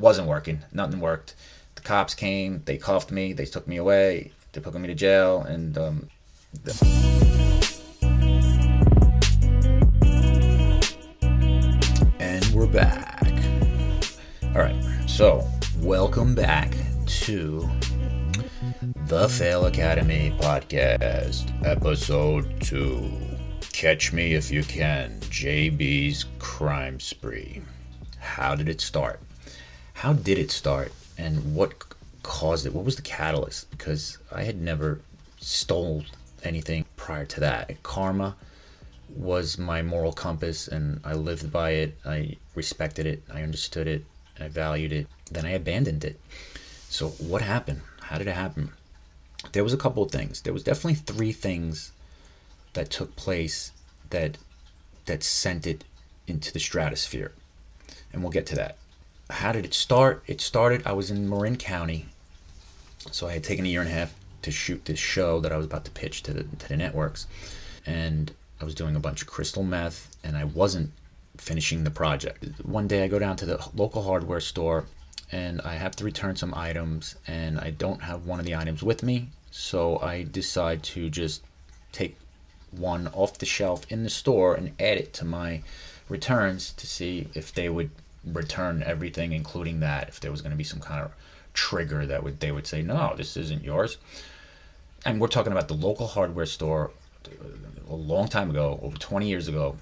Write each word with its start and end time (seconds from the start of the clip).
wasn't 0.00 0.26
working. 0.26 0.62
Nothing 0.72 1.00
worked. 1.00 1.34
The 1.74 1.82
cops 1.82 2.14
came. 2.14 2.62
They 2.64 2.78
cuffed 2.78 3.10
me. 3.10 3.34
They 3.34 3.44
took 3.44 3.68
me 3.68 3.76
away. 3.76 4.32
They 4.52 4.60
took 4.60 4.74
me 4.74 4.88
to 4.88 4.94
jail. 4.94 5.42
And 5.42 5.76
um, 5.76 6.08
and 12.18 12.46
we're 12.46 12.66
back. 12.66 13.30
All 14.42 14.62
right. 14.62 14.82
So 15.06 15.46
welcome 15.80 16.34
back 16.34 16.74
to 17.06 17.68
the 19.06 19.28
Fail 19.28 19.66
Academy 19.66 20.34
podcast, 20.40 21.66
episode 21.66 22.58
two. 22.62 23.10
Catch 23.72 24.14
me 24.14 24.34
if 24.34 24.50
you 24.50 24.62
can. 24.62 25.20
JB's 25.20 26.24
crime 26.38 26.98
spree. 27.00 27.60
How 28.18 28.54
did 28.54 28.68
it 28.68 28.80
start? 28.80 29.20
How 30.00 30.14
did 30.14 30.38
it 30.38 30.50
start? 30.50 30.92
And 31.18 31.54
what 31.54 31.74
caused 32.22 32.64
it? 32.64 32.72
What 32.72 32.86
was 32.86 32.96
the 32.96 33.02
catalyst? 33.02 33.70
Because 33.70 34.16
I 34.32 34.44
had 34.44 34.58
never 34.58 35.02
stole 35.40 36.04
anything 36.42 36.86
prior 36.96 37.26
to 37.26 37.40
that. 37.40 37.82
Karma 37.82 38.34
was 39.14 39.58
my 39.58 39.82
moral 39.82 40.14
compass 40.14 40.68
and 40.68 41.02
I 41.04 41.12
lived 41.12 41.52
by 41.52 41.72
it. 41.72 41.98
I 42.06 42.38
respected 42.54 43.04
it. 43.04 43.22
I 43.30 43.42
understood 43.42 43.86
it. 43.86 44.06
I 44.40 44.48
valued 44.48 44.94
it. 44.94 45.06
Then 45.30 45.44
I 45.44 45.50
abandoned 45.50 46.02
it. 46.02 46.18
So 46.88 47.08
what 47.08 47.42
happened? 47.42 47.82
How 48.00 48.16
did 48.16 48.26
it 48.26 48.32
happen? 48.32 48.72
There 49.52 49.64
was 49.64 49.74
a 49.74 49.82
couple 49.84 50.02
of 50.02 50.10
things. 50.10 50.40
There 50.40 50.54
was 50.54 50.64
definitely 50.64 50.94
three 50.94 51.32
things 51.32 51.92
that 52.72 52.88
took 52.88 53.16
place 53.16 53.72
that 54.08 54.38
that 55.04 55.22
sent 55.22 55.66
it 55.66 55.84
into 56.26 56.54
the 56.54 56.58
stratosphere. 56.58 57.32
And 58.14 58.22
we'll 58.22 58.32
get 58.32 58.46
to 58.46 58.54
that. 58.54 58.78
How 59.30 59.52
did 59.52 59.64
it 59.64 59.74
start? 59.74 60.22
It 60.26 60.40
started 60.40 60.82
I 60.86 60.92
was 60.92 61.10
in 61.10 61.28
Marin 61.28 61.56
County. 61.56 62.06
So 63.10 63.28
I 63.28 63.32
had 63.32 63.44
taken 63.44 63.64
a 63.64 63.68
year 63.68 63.80
and 63.80 63.88
a 63.88 63.92
half 63.92 64.14
to 64.42 64.50
shoot 64.50 64.84
this 64.84 64.98
show 64.98 65.40
that 65.40 65.52
I 65.52 65.56
was 65.56 65.66
about 65.66 65.84
to 65.84 65.90
pitch 65.90 66.22
to 66.24 66.32
the 66.32 66.44
to 66.44 66.68
the 66.68 66.76
networks. 66.76 67.26
And 67.86 68.32
I 68.60 68.64
was 68.64 68.74
doing 68.74 68.96
a 68.96 69.00
bunch 69.00 69.22
of 69.22 69.28
crystal 69.28 69.62
meth 69.62 70.14
and 70.22 70.36
I 70.36 70.44
wasn't 70.44 70.90
finishing 71.36 71.84
the 71.84 71.90
project. 71.90 72.44
One 72.62 72.86
day 72.86 73.02
I 73.04 73.08
go 73.08 73.18
down 73.18 73.36
to 73.36 73.46
the 73.46 73.64
local 73.74 74.02
hardware 74.02 74.40
store 74.40 74.84
and 75.32 75.60
I 75.62 75.74
have 75.74 75.96
to 75.96 76.04
return 76.04 76.36
some 76.36 76.52
items 76.54 77.14
and 77.26 77.58
I 77.58 77.70
don't 77.70 78.02
have 78.02 78.26
one 78.26 78.40
of 78.40 78.46
the 78.46 78.56
items 78.56 78.82
with 78.82 79.02
me. 79.02 79.28
So 79.50 79.98
I 80.00 80.24
decide 80.24 80.82
to 80.94 81.08
just 81.08 81.42
take 81.92 82.16
one 82.70 83.08
off 83.08 83.38
the 83.38 83.46
shelf 83.46 83.84
in 83.90 84.04
the 84.04 84.10
store 84.10 84.54
and 84.54 84.72
add 84.78 84.98
it 84.98 85.12
to 85.14 85.24
my 85.24 85.62
returns 86.08 86.72
to 86.72 86.86
see 86.86 87.28
if 87.34 87.52
they 87.54 87.68
would 87.68 87.90
return 88.24 88.82
everything 88.84 89.32
including 89.32 89.80
that 89.80 90.08
if 90.08 90.20
there 90.20 90.30
was 90.30 90.42
going 90.42 90.50
to 90.50 90.56
be 90.56 90.64
some 90.64 90.80
kind 90.80 91.02
of 91.02 91.12
trigger 91.54 92.06
that 92.06 92.22
would 92.22 92.40
they 92.40 92.52
would 92.52 92.66
say 92.66 92.82
no 92.82 93.14
this 93.16 93.36
isn't 93.36 93.64
yours 93.64 93.98
and 95.04 95.20
we're 95.20 95.28
talking 95.28 95.52
about 95.52 95.68
the 95.68 95.74
local 95.74 96.06
hardware 96.06 96.46
store 96.46 96.90
uh, 97.26 97.92
a 97.92 97.94
long 97.94 98.28
time 98.28 98.50
ago 98.50 98.78
over 98.82 98.96
20 98.96 99.28
years 99.28 99.48
ago 99.48 99.76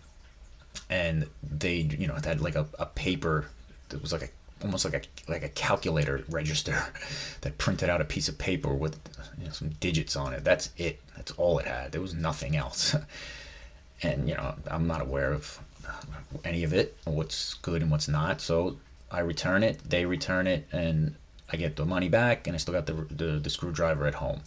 and 0.88 1.26
they 1.42 1.76
you 1.76 2.06
know 2.06 2.14
had 2.24 2.40
like 2.40 2.54
a, 2.54 2.66
a 2.78 2.86
paper 2.86 3.46
that 3.88 4.00
was 4.00 4.12
like 4.12 4.22
a 4.22 4.28
almost 4.62 4.84
like 4.84 4.94
a 4.94 5.30
like 5.30 5.42
a 5.42 5.48
calculator 5.48 6.24
register 6.28 6.84
that 7.42 7.58
printed 7.58 7.88
out 7.88 8.00
a 8.00 8.04
piece 8.04 8.28
of 8.28 8.38
paper 8.38 8.74
with 8.74 8.98
you 9.38 9.46
know, 9.46 9.52
some 9.52 9.68
digits 9.80 10.16
on 10.16 10.32
it. 10.32 10.44
That's 10.44 10.70
it. 10.76 11.00
That's 11.16 11.32
all 11.32 11.58
it 11.58 11.66
had. 11.66 11.92
There 11.92 12.00
was 12.00 12.14
nothing 12.14 12.56
else. 12.56 12.96
and 14.02 14.28
you 14.28 14.34
know, 14.34 14.54
I'm 14.70 14.86
not 14.86 15.00
aware 15.00 15.32
of 15.32 15.60
any 16.44 16.64
of 16.64 16.72
it, 16.72 16.96
what's 17.04 17.54
good 17.54 17.82
and 17.82 17.90
what's 17.90 18.08
not. 18.08 18.40
So 18.40 18.76
I 19.10 19.20
return 19.20 19.62
it. 19.62 19.80
They 19.88 20.04
return 20.04 20.46
it, 20.46 20.66
and 20.72 21.14
I 21.50 21.56
get 21.56 21.76
the 21.76 21.84
money 21.84 22.08
back, 22.08 22.46
and 22.46 22.54
I 22.54 22.58
still 22.58 22.74
got 22.74 22.86
the 22.86 22.94
the, 23.10 23.38
the 23.38 23.50
screwdriver 23.50 24.06
at 24.06 24.14
home. 24.14 24.40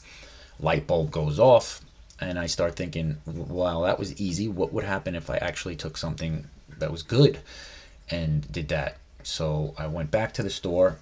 Light 0.60 0.86
bulb 0.88 1.12
goes 1.12 1.40
off, 1.40 1.82
and 2.20 2.38
I 2.38 2.46
start 2.46 2.76
thinking, 2.76 3.18
wow, 3.26 3.82
that 3.82 3.98
was 3.98 4.20
easy. 4.22 4.48
What 4.48 4.72
would 4.74 4.84
happen 4.84 5.16
if 5.16 5.30
I 5.30 5.38
actually 5.38 5.76
took 5.76 5.98
something 5.98 6.46
that 6.78 6.92
was 6.92 7.02
good 7.02 7.40
and 8.10 8.50
did 8.52 8.68
that? 8.70 8.98
So 9.24 9.74
I 9.78 9.88
went 9.88 10.12
back 10.12 10.34
to 10.34 10.44
the 10.44 10.50
store. 10.50 10.98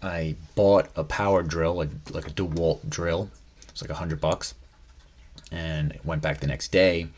I 0.00 0.36
bought 0.54 0.88
a 0.96 1.04
power 1.04 1.42
drill, 1.42 1.74
like, 1.74 1.90
like 2.10 2.26
a 2.26 2.30
DeWalt 2.30 2.88
drill. 2.88 3.30
It's 3.68 3.82
like 3.82 3.90
a 3.90 3.94
hundred 3.94 4.20
bucks. 4.20 4.54
And 5.50 5.98
went 6.04 6.22
back 6.22 6.40
the 6.40 6.46
next 6.46 6.72
day, 6.72 7.08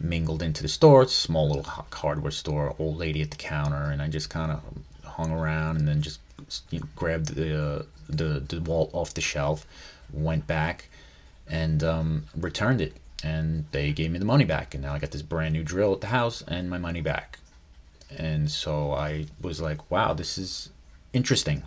mingled 0.00 0.42
into 0.42 0.62
the 0.62 0.68
store. 0.68 1.06
Small 1.08 1.48
little 1.48 1.64
hardware 1.64 2.30
store, 2.30 2.74
old 2.78 2.96
lady 2.98 3.22
at 3.22 3.30
the 3.30 3.36
counter, 3.36 3.90
and 3.90 4.00
I 4.02 4.08
just 4.08 4.30
kind 4.30 4.52
of 4.52 4.62
hung 5.04 5.30
around 5.30 5.78
and 5.78 5.88
then 5.88 6.02
just 6.02 6.20
you 6.70 6.80
know, 6.80 6.86
grabbed 6.96 7.34
the 7.34 7.62
uh, 7.62 7.82
the 8.08 8.40
DeWalt 8.40 8.90
off 8.92 9.14
the 9.14 9.20
shelf, 9.20 9.66
went 10.12 10.46
back, 10.46 10.88
and 11.48 11.82
um, 11.82 12.24
returned 12.36 12.80
it. 12.80 12.94
And 13.24 13.64
they 13.72 13.92
gave 13.92 14.12
me 14.12 14.20
the 14.20 14.24
money 14.24 14.44
back, 14.44 14.74
and 14.74 14.82
now 14.82 14.94
I 14.94 15.00
got 15.00 15.10
this 15.10 15.22
brand 15.22 15.52
new 15.52 15.64
drill 15.64 15.92
at 15.92 16.00
the 16.00 16.06
house 16.06 16.42
and 16.46 16.70
my 16.70 16.78
money 16.78 17.00
back 17.00 17.38
and 18.16 18.50
so 18.50 18.92
I 18.92 19.26
was 19.40 19.60
like, 19.60 19.90
wow, 19.90 20.14
this 20.14 20.38
is 20.38 20.70
interesting. 21.12 21.62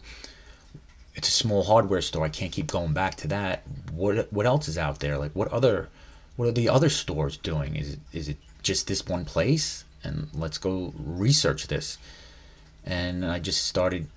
It's 1.14 1.28
a 1.28 1.31
small 1.31 1.64
hardware 1.64 2.02
store. 2.02 2.25
I 2.25 2.30
can't 2.30 2.52
keep 2.52 2.68
going 2.68 2.94
back 2.94 3.16
to 3.16 3.28
that. 3.30 3.64
What 3.91 4.31
what 4.31 4.46
else 4.46 4.68
is 4.68 4.78
out 4.78 5.00
there? 5.00 5.18
Like 5.18 5.34
what 5.34 5.50
other 5.50 5.90
what 6.41 6.47
are 6.47 6.53
the 6.53 6.69
other 6.69 6.90
stores 6.90 7.38
doing? 7.38 7.75
Is 7.75 7.94
it 7.94 8.00
is 8.13 8.28
it 8.28 8.38
just 8.63 8.88
this 8.88 9.06
one 9.06 9.25
place? 9.25 9.85
And 10.03 10.28
let's 10.34 10.57
go 10.57 10.91
research 10.97 11.68
this. 11.68 12.00
And 12.84 13.24
I 13.24 13.38
just 13.38 13.68
started 13.68 14.07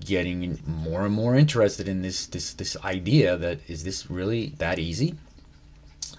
getting 0.00 0.58
more 0.66 1.04
and 1.06 1.14
more 1.14 1.36
interested 1.36 1.86
in 1.86 2.02
this 2.02 2.26
this 2.26 2.52
this 2.54 2.76
idea 2.82 3.36
that 3.36 3.60
is 3.68 3.84
this 3.84 4.10
really 4.10 4.54
that 4.58 4.80
easy? 4.80 5.14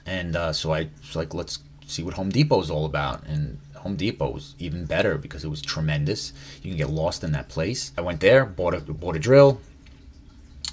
And 0.05 0.37
uh, 0.37 0.53
so 0.53 0.71
I 0.71 0.87
was 1.01 1.17
like, 1.17 1.33
let's 1.33 1.59
see 1.87 2.03
what 2.03 2.13
Home 2.13 2.29
Depot 2.29 2.61
is 2.61 2.71
all 2.71 2.85
about. 2.85 3.25
And 3.27 3.59
Home 3.83 3.97
Depot 3.97 4.29
was 4.29 4.55
even 4.59 4.85
better 4.85 5.17
because 5.17 5.43
it 5.43 5.49
was 5.49 5.61
tremendous. 5.61 6.31
You 6.63 6.69
can 6.71 6.77
get 6.77 6.89
lost 6.89 7.21
in 7.25 7.33
that 7.33 7.49
place. 7.49 7.91
I 7.97 8.01
went 8.01 8.21
there, 8.21 8.45
bought 8.45 8.75
a 8.75 8.79
bought 8.79 9.17
a 9.17 9.19
drill. 9.19 9.59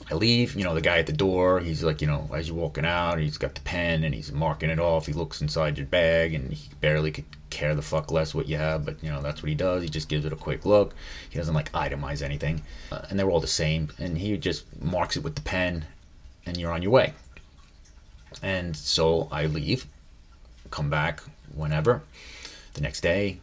I 0.08 0.14
leave, 0.14 0.54
you 0.54 0.62
know, 0.62 0.74
the 0.74 0.80
guy 0.80 0.98
at 0.98 1.06
the 1.06 1.12
door, 1.12 1.58
he's 1.58 1.82
like, 1.82 2.00
you 2.00 2.06
know, 2.06 2.30
as 2.32 2.46
you're 2.46 2.56
walking 2.56 2.84
out, 2.84 3.18
he's 3.18 3.38
got 3.38 3.56
the 3.56 3.60
pen 3.62 4.04
and 4.04 4.14
he's 4.14 4.30
marking 4.30 4.70
it 4.70 4.78
off. 4.78 5.06
He 5.06 5.12
looks 5.12 5.40
inside 5.40 5.78
your 5.78 5.86
bag 5.88 6.32
and 6.32 6.52
he 6.52 6.68
barely 6.80 7.10
could 7.10 7.24
care 7.50 7.74
the 7.74 7.82
fuck 7.82 8.12
less 8.12 8.32
what 8.32 8.46
you 8.46 8.56
have, 8.56 8.84
but, 8.84 9.02
you 9.02 9.10
know, 9.10 9.20
that's 9.20 9.42
what 9.42 9.48
he 9.48 9.56
does. 9.56 9.82
He 9.82 9.88
just 9.88 10.08
gives 10.08 10.24
it 10.24 10.32
a 10.32 10.36
quick 10.36 10.64
look. 10.64 10.94
He 11.28 11.38
doesn't 11.38 11.54
like 11.54 11.72
itemize 11.72 12.22
anything. 12.22 12.62
Uh, 12.92 13.02
and 13.10 13.18
they're 13.18 13.30
all 13.30 13.40
the 13.40 13.48
same. 13.48 13.88
And 13.98 14.16
he 14.16 14.36
just 14.36 14.64
marks 14.80 15.16
it 15.16 15.24
with 15.24 15.34
the 15.34 15.42
pen 15.42 15.86
and 16.46 16.56
you're 16.56 16.72
on 16.72 16.82
your 16.82 16.92
way. 16.92 17.12
And 18.42 18.76
so 18.76 19.28
I 19.32 19.46
leave, 19.46 19.86
come 20.70 20.88
back 20.88 21.20
whenever. 21.52 22.02
The 22.74 22.80
next 22.80 23.00
day, 23.00 23.40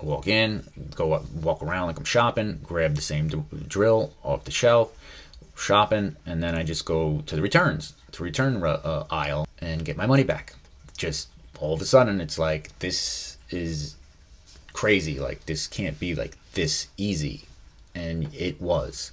I 0.00 0.04
walk 0.04 0.26
in, 0.26 0.64
go 0.94 1.12
up, 1.12 1.30
walk 1.30 1.62
around 1.62 1.86
like 1.86 1.98
I'm 1.98 2.04
shopping, 2.04 2.60
grab 2.64 2.96
the 2.96 3.02
same 3.02 3.28
d- 3.28 3.42
drill 3.68 4.12
off 4.24 4.44
the 4.44 4.50
shelf, 4.50 4.92
shopping, 5.54 6.16
and 6.26 6.42
then 6.42 6.54
I 6.54 6.62
just 6.62 6.84
go 6.84 7.22
to 7.26 7.36
the 7.36 7.42
returns, 7.42 7.94
to 8.12 8.22
return 8.22 8.62
uh, 8.62 9.04
aisle, 9.10 9.46
and 9.60 9.84
get 9.84 9.96
my 9.96 10.06
money 10.06 10.24
back. 10.24 10.54
Just 10.96 11.28
all 11.60 11.74
of 11.74 11.80
a 11.80 11.84
sudden, 11.84 12.20
it's 12.20 12.38
like 12.38 12.76
this 12.80 13.36
is 13.50 13.96
crazy. 14.72 15.18
Like 15.18 15.46
this 15.46 15.66
can't 15.66 15.98
be 15.98 16.14
like 16.14 16.36
this 16.52 16.88
easy, 16.96 17.42
and 17.94 18.32
it 18.34 18.60
was. 18.60 19.12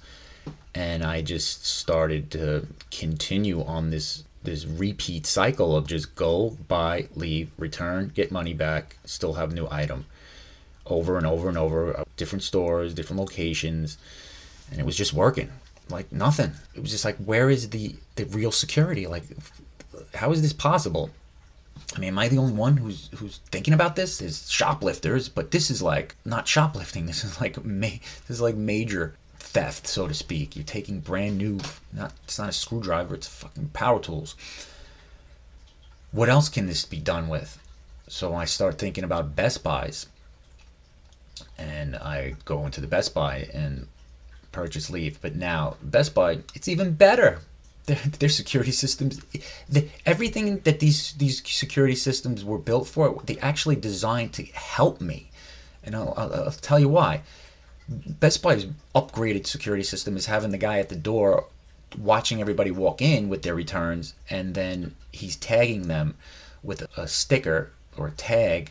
And 0.74 1.04
I 1.04 1.22
just 1.22 1.66
started 1.66 2.30
to 2.32 2.66
continue 2.90 3.62
on 3.62 3.90
this 3.90 4.24
this 4.42 4.66
repeat 4.66 5.24
cycle 5.24 5.76
of 5.76 5.86
just 5.86 6.16
go, 6.16 6.56
buy, 6.66 7.06
leave, 7.14 7.50
return, 7.58 8.10
get 8.12 8.32
money 8.32 8.52
back, 8.52 8.96
still 9.04 9.34
have 9.34 9.52
new 9.52 9.68
item 9.70 10.06
over 10.84 11.16
and 11.16 11.24
over 11.24 11.48
and 11.48 11.56
over, 11.56 11.96
uh, 11.96 12.04
different 12.16 12.42
stores, 12.42 12.92
different 12.92 13.20
locations, 13.20 13.98
and 14.68 14.80
it 14.80 14.84
was 14.84 14.96
just 14.96 15.12
working 15.12 15.48
like 15.88 16.10
nothing. 16.12 16.52
It 16.74 16.80
was 16.80 16.90
just 16.90 17.04
like, 17.04 17.16
where 17.16 17.50
is 17.50 17.70
the 17.70 17.94
the 18.16 18.24
real 18.24 18.52
security? 18.52 19.06
Like, 19.06 19.24
how 20.14 20.32
is 20.32 20.42
this 20.42 20.52
possible? 20.52 21.10
I 21.94 21.98
mean, 21.98 22.08
am 22.08 22.18
I 22.18 22.28
the 22.28 22.38
only 22.38 22.54
one 22.54 22.76
who's 22.76 23.08
who's 23.16 23.38
thinking 23.50 23.74
about 23.74 23.96
this? 23.96 24.20
Is 24.20 24.50
shoplifters, 24.50 25.28
but 25.28 25.50
this 25.50 25.70
is 25.70 25.82
like 25.82 26.16
not 26.24 26.48
shoplifting. 26.48 27.06
This 27.12 27.24
is 27.24 27.40
like 27.40 27.62
ma- 27.64 28.00
this 28.26 28.30
is 28.30 28.40
like 28.40 28.56
major 28.56 29.14
theft, 29.38 29.86
so 29.86 30.08
to 30.08 30.14
speak. 30.14 30.56
You're 30.56 30.64
taking 30.64 31.00
brand 31.00 31.38
new, 31.38 31.60
not 31.92 32.12
it's 32.24 32.38
not 32.38 32.48
a 32.48 32.52
screwdriver, 32.52 33.14
it's 33.14 33.28
fucking 33.28 33.70
power 33.74 34.00
tools. 34.00 34.34
What 36.10 36.28
else 36.28 36.48
can 36.48 36.66
this 36.66 36.84
be 36.84 36.98
done 36.98 37.28
with? 37.28 37.58
So 38.08 38.34
I 38.34 38.44
start 38.44 38.78
thinking 38.78 39.04
about 39.04 39.36
Best 39.36 39.62
Buys, 39.62 40.06
and 41.58 41.96
I 41.96 42.34
go 42.44 42.64
into 42.66 42.80
the 42.80 42.86
Best 42.86 43.14
Buy 43.14 43.48
and 43.52 43.86
purchase 44.52 44.90
Leave. 44.90 45.20
But 45.20 45.34
now 45.34 45.76
Best 45.82 46.14
Buy, 46.14 46.38
it's 46.54 46.68
even 46.68 46.92
better. 46.92 47.40
Their, 47.86 47.96
their 48.20 48.28
security 48.28 48.70
systems, 48.70 49.20
the, 49.68 49.88
everything 50.06 50.60
that 50.60 50.78
these 50.78 51.14
these 51.14 51.42
security 51.44 51.96
systems 51.96 52.44
were 52.44 52.58
built 52.58 52.86
for, 52.86 53.20
they 53.24 53.38
actually 53.38 53.74
designed 53.74 54.32
to 54.34 54.44
help 54.44 55.00
me, 55.00 55.30
and 55.82 55.96
I'll, 55.96 56.14
I'll, 56.16 56.32
I'll 56.32 56.50
tell 56.52 56.78
you 56.78 56.88
why 56.88 57.22
Best 57.88 58.42
Buy's 58.42 58.66
upgraded 58.94 59.46
security 59.46 59.82
system 59.82 60.16
is 60.16 60.26
having 60.26 60.50
the 60.50 60.58
guy 60.58 60.78
at 60.78 60.88
the 60.88 60.96
door 60.96 61.46
watching 61.98 62.40
everybody 62.40 62.70
walk 62.70 63.02
in 63.02 63.28
with 63.28 63.42
their 63.42 63.54
returns, 63.54 64.14
and 64.30 64.54
then 64.54 64.94
he's 65.10 65.36
tagging 65.36 65.88
them 65.88 66.14
with 66.62 66.86
a 66.96 67.08
sticker 67.08 67.72
or 67.96 68.08
a 68.08 68.12
tag 68.12 68.70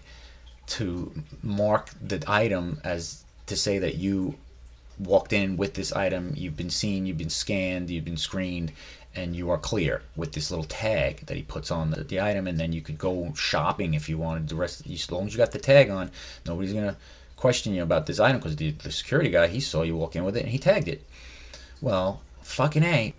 to 0.67 1.11
mark 1.43 1.89
the 2.01 2.23
item 2.27 2.79
as 2.83 3.23
to 3.45 3.55
say 3.55 3.77
that 3.79 3.95
you 3.95 4.35
walked 5.03 5.33
in 5.33 5.57
with 5.57 5.73
this 5.73 5.91
item, 5.93 6.33
you've 6.35 6.57
been 6.57 6.69
seen, 6.69 7.05
you've 7.05 7.17
been 7.17 7.29
scanned, 7.29 7.89
you've 7.89 8.05
been 8.05 8.17
screened, 8.17 8.71
and 9.15 9.35
you 9.35 9.49
are 9.49 9.57
clear 9.57 10.03
with 10.15 10.33
this 10.33 10.51
little 10.51 10.65
tag 10.65 11.25
that 11.25 11.35
he 11.35 11.43
puts 11.43 11.71
on 11.71 11.91
the, 11.91 12.03
the 12.03 12.21
item, 12.21 12.47
and 12.47 12.59
then 12.59 12.71
you 12.71 12.81
could 12.81 12.97
go 12.97 13.33
shopping 13.35 13.93
if 13.93 14.07
you 14.07 14.17
wanted. 14.17 14.47
The 14.47 14.55
rest, 14.55 14.87
as 14.87 15.11
long 15.11 15.27
as 15.27 15.33
you 15.33 15.37
got 15.37 15.51
the 15.51 15.59
tag 15.59 15.89
on, 15.89 16.11
nobody's 16.45 16.73
gonna 16.73 16.97
question 17.35 17.73
you 17.73 17.83
about 17.83 18.05
this 18.05 18.19
item 18.19 18.37
because 18.37 18.55
the, 18.55 18.71
the 18.71 18.91
security 18.91 19.29
guy 19.29 19.47
he 19.47 19.59
saw 19.59 19.81
you 19.81 19.97
walk 19.97 20.15
in 20.15 20.23
with 20.23 20.37
it 20.37 20.43
and 20.43 20.51
he 20.51 20.59
tagged 20.59 20.87
it. 20.87 21.03
Well, 21.81 22.21
fucking 22.41 22.83
a, 22.83 23.13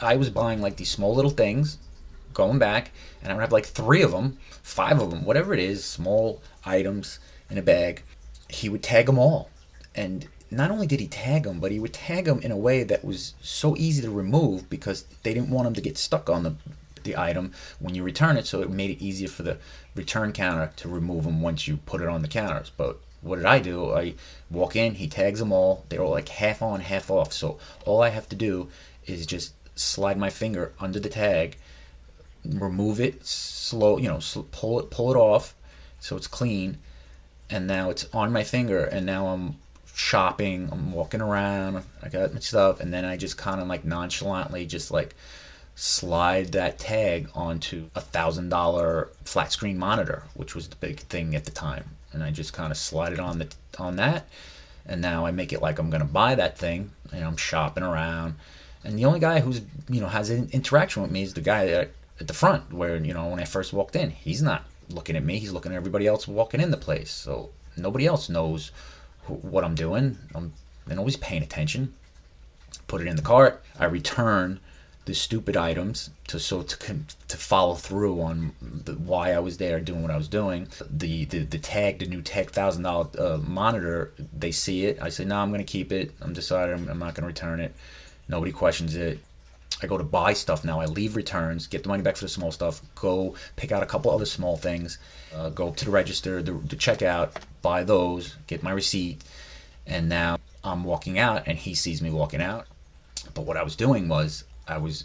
I 0.00 0.16
was 0.16 0.30
buying 0.30 0.60
like 0.60 0.76
these 0.76 0.90
small 0.90 1.14
little 1.14 1.30
things, 1.30 1.78
going 2.34 2.58
back, 2.58 2.90
and 3.22 3.30
I 3.30 3.34
would 3.34 3.42
have 3.42 3.52
like 3.52 3.66
three 3.66 4.02
of 4.02 4.12
them, 4.12 4.38
five 4.62 5.00
of 5.00 5.10
them, 5.10 5.24
whatever 5.24 5.54
it 5.54 5.60
is, 5.60 5.84
small 5.84 6.42
items 6.64 7.18
in 7.48 7.58
a 7.58 7.62
bag. 7.62 8.02
He 8.48 8.68
would 8.68 8.82
tag 8.82 9.06
them 9.06 9.18
all, 9.18 9.50
and 9.94 10.26
not 10.50 10.70
only 10.70 10.86
did 10.86 11.00
he 11.00 11.06
tag 11.06 11.44
them, 11.44 11.60
but 11.60 11.72
he 11.72 11.78
would 11.78 11.92
tag 11.92 12.24
them 12.24 12.40
in 12.40 12.50
a 12.50 12.56
way 12.56 12.82
that 12.82 13.04
was 13.04 13.34
so 13.40 13.76
easy 13.76 14.02
to 14.02 14.10
remove 14.10 14.68
because 14.68 15.04
they 15.22 15.32
didn't 15.32 15.50
want 15.50 15.64
them 15.64 15.74
to 15.74 15.80
get 15.80 15.98
stuck 15.98 16.28
on 16.28 16.42
the 16.42 16.54
the 17.02 17.16
item 17.16 17.52
when 17.78 17.94
you 17.94 18.02
return 18.02 18.36
it, 18.36 18.46
so 18.46 18.60
it 18.60 18.70
made 18.70 18.90
it 18.90 19.02
easier 19.02 19.28
for 19.28 19.42
the 19.42 19.56
return 19.94 20.32
counter 20.32 20.70
to 20.76 20.88
remove 20.88 21.24
them 21.24 21.40
once 21.40 21.66
you 21.66 21.78
put 21.78 22.02
it 22.02 22.08
on 22.08 22.20
the 22.22 22.28
counters. 22.28 22.70
But 22.76 23.00
what 23.22 23.36
did 23.36 23.46
I 23.46 23.58
do? 23.58 23.92
I 23.94 24.14
walk 24.50 24.76
in, 24.76 24.94
he 24.94 25.08
tags 25.08 25.38
them 25.38 25.52
all. 25.52 25.84
They're 25.88 26.02
all 26.02 26.10
like 26.10 26.28
half 26.28 26.62
on, 26.62 26.80
half 26.80 27.10
off. 27.10 27.32
So 27.32 27.58
all 27.86 28.02
I 28.02 28.10
have 28.10 28.28
to 28.30 28.36
do 28.36 28.68
is 29.06 29.26
just 29.26 29.54
slide 29.74 30.18
my 30.18 30.30
finger 30.30 30.72
under 30.78 31.00
the 31.00 31.08
tag, 31.08 31.56
remove 32.44 33.00
it 33.00 33.26
slow, 33.26 33.98
you 33.98 34.08
know, 34.08 34.20
pull 34.52 34.80
it, 34.80 34.90
pull 34.90 35.12
it 35.12 35.16
off, 35.16 35.54
so 36.00 36.16
it's 36.16 36.26
clean, 36.26 36.78
and 37.48 37.66
now 37.66 37.90
it's 37.90 38.06
on 38.12 38.32
my 38.32 38.42
finger, 38.42 38.84
and 38.84 39.06
now 39.06 39.28
I'm 39.28 39.56
shopping, 40.00 40.68
I'm 40.72 40.92
walking 40.92 41.20
around, 41.20 41.84
I 42.02 42.08
got 42.08 42.32
my 42.32 42.40
stuff, 42.40 42.80
and 42.80 42.92
then 42.92 43.04
I 43.04 43.16
just 43.16 43.36
kind 43.36 43.60
of 43.60 43.68
like 43.68 43.84
nonchalantly 43.84 44.66
just 44.66 44.90
like 44.90 45.14
slide 45.74 46.52
that 46.52 46.78
tag 46.78 47.28
onto 47.34 47.88
a 47.94 48.00
thousand 48.00 48.48
dollar 48.48 49.10
flat 49.24 49.52
screen 49.52 49.78
monitor, 49.78 50.24
which 50.34 50.54
was 50.54 50.68
the 50.68 50.76
big 50.76 51.00
thing 51.00 51.36
at 51.36 51.44
the 51.44 51.50
time, 51.50 51.84
and 52.12 52.24
I 52.24 52.30
just 52.30 52.54
kind 52.54 52.72
of 52.72 52.78
slide 52.78 53.12
it 53.12 53.20
on 53.20 53.38
the 53.38 53.48
on 53.78 53.96
that, 53.96 54.26
and 54.86 55.02
now 55.02 55.26
I 55.26 55.32
make 55.32 55.52
it 55.52 55.62
like 55.62 55.78
I'm 55.78 55.90
gonna 55.90 56.06
buy 56.06 56.34
that 56.34 56.58
thing, 56.58 56.90
and 57.12 57.24
I'm 57.24 57.36
shopping 57.36 57.84
around, 57.84 58.36
and 58.82 58.98
the 58.98 59.04
only 59.04 59.20
guy 59.20 59.40
who's 59.40 59.60
you 59.88 60.00
know 60.00 60.08
has 60.08 60.30
an 60.30 60.48
interaction 60.52 61.02
with 61.02 61.10
me 61.10 61.22
is 61.22 61.34
the 61.34 61.42
guy 61.42 61.68
at, 61.68 61.90
at 62.18 62.26
the 62.26 62.34
front, 62.34 62.72
where 62.72 62.96
you 62.96 63.12
know 63.12 63.28
when 63.28 63.38
I 63.38 63.44
first 63.44 63.72
walked 63.74 63.96
in, 63.96 64.10
he's 64.10 64.40
not 64.42 64.64
looking 64.88 65.14
at 65.14 65.24
me, 65.24 65.38
he's 65.38 65.52
looking 65.52 65.72
at 65.72 65.76
everybody 65.76 66.06
else 66.06 66.26
walking 66.26 66.60
in 66.60 66.70
the 66.70 66.76
place, 66.78 67.10
so 67.10 67.50
nobody 67.76 68.06
else 68.06 68.28
knows 68.30 68.72
what 69.30 69.64
I'm 69.64 69.74
doing. 69.74 70.18
I'm 70.34 70.52
and 70.88 70.98
always 70.98 71.16
paying 71.16 71.42
attention. 71.42 71.94
Put 72.86 73.00
it 73.00 73.06
in 73.06 73.16
the 73.16 73.22
cart. 73.22 73.62
I 73.78 73.84
return 73.84 74.60
the 75.06 75.14
stupid 75.14 75.56
items 75.56 76.10
to 76.28 76.38
so 76.38 76.62
to 76.62 76.96
to 77.28 77.36
follow 77.36 77.74
through 77.74 78.20
on 78.20 78.52
the, 78.60 78.92
why 78.92 79.32
I 79.32 79.38
was 79.38 79.56
there 79.58 79.80
doing 79.80 80.02
what 80.02 80.10
I 80.10 80.16
was 80.16 80.28
doing. 80.28 80.68
The 80.88 81.24
the, 81.24 81.38
the 81.40 81.58
tag, 81.58 82.00
the 82.00 82.06
new 82.06 82.22
tag 82.22 82.50
thousand 82.50 82.82
dollar 82.82 83.08
uh, 83.18 83.38
monitor, 83.38 84.12
they 84.36 84.52
see 84.52 84.86
it. 84.86 84.98
I 85.00 85.08
say 85.08 85.24
no, 85.24 85.36
I'm 85.36 85.50
gonna 85.50 85.64
keep 85.64 85.92
it. 85.92 86.12
I'm 86.20 86.32
decided 86.32 86.74
I'm, 86.74 86.88
I'm 86.88 86.98
not 86.98 87.14
gonna 87.14 87.28
return 87.28 87.60
it. 87.60 87.74
Nobody 88.28 88.52
questions 88.52 88.94
it. 88.94 89.18
I 89.82 89.86
go 89.86 89.96
to 89.96 90.04
buy 90.04 90.32
stuff 90.34 90.64
now. 90.64 90.80
I 90.80 90.86
leave 90.86 91.16
returns, 91.16 91.66
get 91.66 91.82
the 91.82 91.88
money 91.88 92.02
back 92.02 92.16
for 92.16 92.24
the 92.24 92.28
small 92.28 92.52
stuff, 92.52 92.82
go 92.94 93.34
pick 93.56 93.72
out 93.72 93.82
a 93.82 93.86
couple 93.86 94.10
other 94.10 94.26
small 94.26 94.56
things, 94.56 94.98
uh, 95.34 95.48
go 95.50 95.68
up 95.68 95.76
to 95.76 95.84
the 95.84 95.90
register, 95.90 96.42
the, 96.42 96.52
the 96.52 96.76
checkout, 96.76 97.32
buy 97.62 97.82
those, 97.84 98.36
get 98.46 98.62
my 98.62 98.72
receipt, 98.72 99.22
and 99.86 100.08
now 100.08 100.38
I'm 100.62 100.84
walking 100.84 101.18
out 101.18 101.44
and 101.46 101.58
he 101.58 101.74
sees 101.74 102.02
me 102.02 102.10
walking 102.10 102.42
out. 102.42 102.66
But 103.34 103.42
what 103.42 103.56
I 103.56 103.62
was 103.62 103.76
doing 103.76 104.08
was 104.08 104.44
I 104.68 104.78
was 104.78 105.04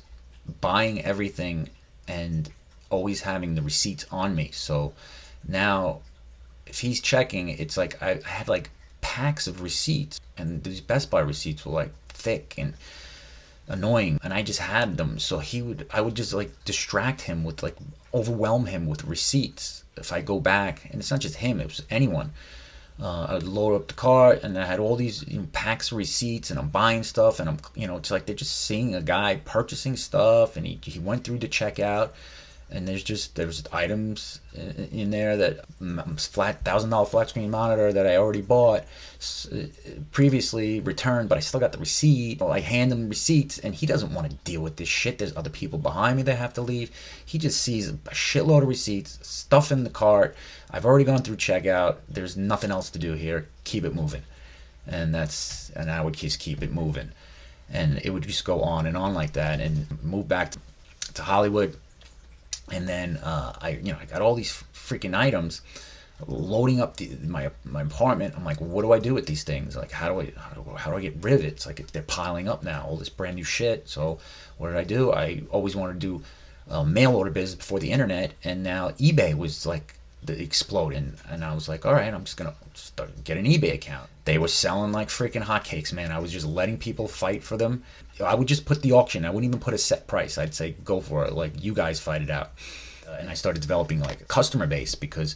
buying 0.61 1.01
everything 1.03 1.69
and 2.07 2.49
always 2.89 3.21
having 3.21 3.55
the 3.55 3.61
receipts 3.61 4.05
on 4.11 4.35
me. 4.35 4.51
So 4.51 4.93
now 5.47 6.01
if 6.65 6.79
he's 6.79 6.99
checking, 6.99 7.49
it's 7.49 7.77
like 7.77 8.01
I, 8.01 8.19
I 8.25 8.27
had 8.27 8.47
like 8.47 8.69
packs 9.01 9.47
of 9.47 9.61
receipts 9.61 10.19
and 10.37 10.63
these 10.63 10.81
Best 10.81 11.09
Buy 11.09 11.21
receipts 11.21 11.65
were 11.65 11.71
like 11.71 11.93
thick 12.09 12.55
and 12.57 12.73
annoying 13.67 14.19
and 14.23 14.33
I 14.33 14.41
just 14.41 14.59
had 14.59 14.97
them. 14.97 15.19
So 15.19 15.39
he 15.39 15.61
would 15.61 15.87
I 15.91 16.01
would 16.01 16.15
just 16.15 16.33
like 16.33 16.51
distract 16.65 17.21
him 17.21 17.43
with 17.43 17.63
like 17.63 17.75
overwhelm 18.13 18.67
him 18.67 18.87
with 18.87 19.05
receipts. 19.05 19.83
If 19.97 20.11
I 20.11 20.21
go 20.21 20.39
back 20.39 20.85
and 20.91 20.95
it's 20.95 21.11
not 21.11 21.21
just 21.21 21.35
him 21.35 21.59
it 21.59 21.67
was 21.67 21.83
anyone. 21.89 22.31
Uh, 23.01 23.27
I'd 23.29 23.43
load 23.43 23.75
up 23.75 23.87
the 23.87 23.93
cart 23.93 24.43
and 24.43 24.57
I 24.57 24.65
had 24.65 24.79
all 24.79 24.95
these 24.95 25.27
you 25.27 25.39
know, 25.39 25.47
packs 25.51 25.91
of 25.91 25.97
receipts 25.97 26.49
and 26.49 26.57
I'm 26.57 26.69
buying 26.69 27.03
stuff 27.03 27.41
and 27.41 27.49
I'm 27.49 27.57
you 27.75 27.87
know 27.87 27.97
it's 27.97 28.11
like 28.11 28.25
they're 28.25 28.35
just 28.35 28.61
seeing 28.61 28.95
a 28.95 29.01
guy 29.01 29.41
purchasing 29.43 29.97
stuff 29.97 30.55
and 30.55 30.65
he, 30.65 30.79
he 30.81 30.99
went 30.99 31.25
through 31.25 31.39
the 31.39 31.49
checkout 31.49 32.11
and 32.71 32.87
there's 32.87 33.03
just 33.03 33.35
there's 33.35 33.63
items 33.71 34.41
in 34.91 35.11
there 35.11 35.37
that 35.37 35.65
flat 36.17 36.63
thousand 36.63 36.89
dollar 36.89 37.05
flat 37.05 37.29
screen 37.29 37.51
monitor 37.51 37.93
that 37.93 38.07
I 38.07 38.17
already 38.17 38.41
bought 38.41 38.83
previously 40.11 40.79
returned, 40.79 41.29
but 41.29 41.37
I 41.37 41.41
still 41.41 41.59
got 41.59 41.71
the 41.71 41.77
receipt. 41.77 42.41
I 42.41 42.59
hand 42.59 42.91
him 42.91 43.09
receipts, 43.09 43.59
and 43.59 43.73
he 43.73 43.85
doesn't 43.85 44.13
want 44.13 44.29
to 44.29 44.35
deal 44.37 44.61
with 44.61 44.77
this 44.77 44.89
shit. 44.89 45.17
There's 45.17 45.35
other 45.35 45.49
people 45.49 45.79
behind 45.79 46.17
me 46.17 46.23
that 46.23 46.35
have 46.35 46.53
to 46.55 46.61
leave. 46.61 46.91
He 47.23 47.37
just 47.37 47.61
sees 47.61 47.89
a 47.89 47.93
shitload 47.93 48.63
of 48.63 48.67
receipts, 48.67 49.19
stuff 49.27 49.71
in 49.71 49.83
the 49.83 49.89
cart. 49.89 50.35
I've 50.71 50.85
already 50.85 51.05
gone 51.05 51.21
through 51.21 51.37
checkout. 51.37 51.97
There's 52.09 52.35
nothing 52.35 52.71
else 52.71 52.89
to 52.91 52.99
do 52.99 53.13
here. 53.13 53.47
Keep 53.63 53.85
it 53.85 53.95
moving, 53.95 54.23
and 54.87 55.13
that's 55.13 55.69
and 55.71 55.89
I 55.91 56.01
would 56.01 56.15
just 56.15 56.39
keep 56.39 56.61
it 56.63 56.71
moving, 56.71 57.11
and 57.69 57.99
it 58.03 58.09
would 58.09 58.23
just 58.23 58.45
go 58.45 58.61
on 58.61 58.85
and 58.85 58.97
on 58.97 59.13
like 59.13 59.33
that, 59.33 59.59
and 59.59 60.03
move 60.03 60.27
back 60.27 60.51
to, 60.51 60.59
to 61.13 61.23
Hollywood 61.23 61.77
and 62.71 62.87
then 62.87 63.17
uh, 63.17 63.57
I 63.61 63.69
you 63.71 63.91
know 63.91 63.97
I 63.99 64.05
got 64.05 64.21
all 64.21 64.35
these 64.35 64.63
freaking 64.73 65.15
items 65.15 65.61
loading 66.27 66.79
up 66.79 66.97
the, 66.97 67.09
my 67.25 67.51
my 67.63 67.81
apartment. 67.81 68.35
I'm 68.35 68.45
like, 68.45 68.61
what 68.61 68.83
do 68.83 68.93
I 68.93 68.99
do 68.99 69.13
with 69.13 69.25
these 69.25 69.43
things? 69.43 69.75
Like, 69.75 69.91
how 69.91 70.07
do 70.09 70.21
I 70.21 70.31
how 70.37 70.51
do, 70.55 70.63
how 70.75 70.91
do 70.91 70.97
I 70.97 71.01
get 71.01 71.15
rid 71.21 71.33
of 71.33 71.41
it? 71.41 71.47
It's 71.47 71.65
like 71.65 71.85
they're 71.91 72.03
piling 72.03 72.47
up 72.47 72.63
now, 72.63 72.85
all 72.87 72.97
this 72.97 73.09
brand 73.09 73.35
new 73.35 73.43
shit. 73.43 73.87
So 73.89 74.19
what 74.57 74.69
did 74.69 74.77
I 74.77 74.83
do? 74.83 75.11
I 75.11 75.43
always 75.49 75.75
wanted 75.75 75.99
to 75.99 75.99
do 75.99 76.23
uh, 76.69 76.83
mail 76.83 77.15
order 77.15 77.31
business 77.31 77.55
before 77.55 77.79
the 77.79 77.91
internet, 77.91 78.33
and 78.43 78.63
now 78.63 78.89
eBay 78.91 79.35
was 79.35 79.65
like 79.65 79.95
the 80.23 80.41
exploding, 80.41 81.13
and 81.29 81.43
I 81.43 81.53
was 81.53 81.69
like, 81.69 81.85
all 81.85 81.93
right, 81.93 82.13
I'm 82.13 82.23
just 82.23 82.37
gonna 82.37 82.55
start, 82.73 83.23
get 83.23 83.37
an 83.37 83.45
eBay 83.45 83.73
account. 83.73 84.09
They 84.23 84.37
were 84.37 84.47
selling 84.47 84.91
like 84.91 85.09
freaking 85.09 85.43
hotcakes, 85.43 85.93
man. 85.93 86.11
I 86.11 86.19
was 86.19 86.31
just 86.31 86.45
letting 86.45 86.77
people 86.77 87.07
fight 87.07 87.43
for 87.43 87.57
them. 87.57 87.83
I 88.23 88.35
would 88.35 88.47
just 88.47 88.65
put 88.65 88.81
the 88.81 88.93
auction. 88.93 89.25
I 89.25 89.29
wouldn't 89.29 89.49
even 89.49 89.59
put 89.59 89.73
a 89.73 89.77
set 89.77 90.07
price. 90.07 90.37
I'd 90.37 90.53
say 90.53 90.75
go 90.83 91.01
for 91.01 91.25
it. 91.25 91.33
Like 91.33 91.63
you 91.63 91.73
guys 91.73 91.99
fight 91.99 92.21
it 92.21 92.29
out. 92.29 92.51
Uh, 93.07 93.17
and 93.19 93.29
I 93.29 93.33
started 93.33 93.61
developing 93.61 93.99
like 93.99 94.21
a 94.21 94.25
customer 94.25 94.67
base 94.67 94.95
because 94.95 95.35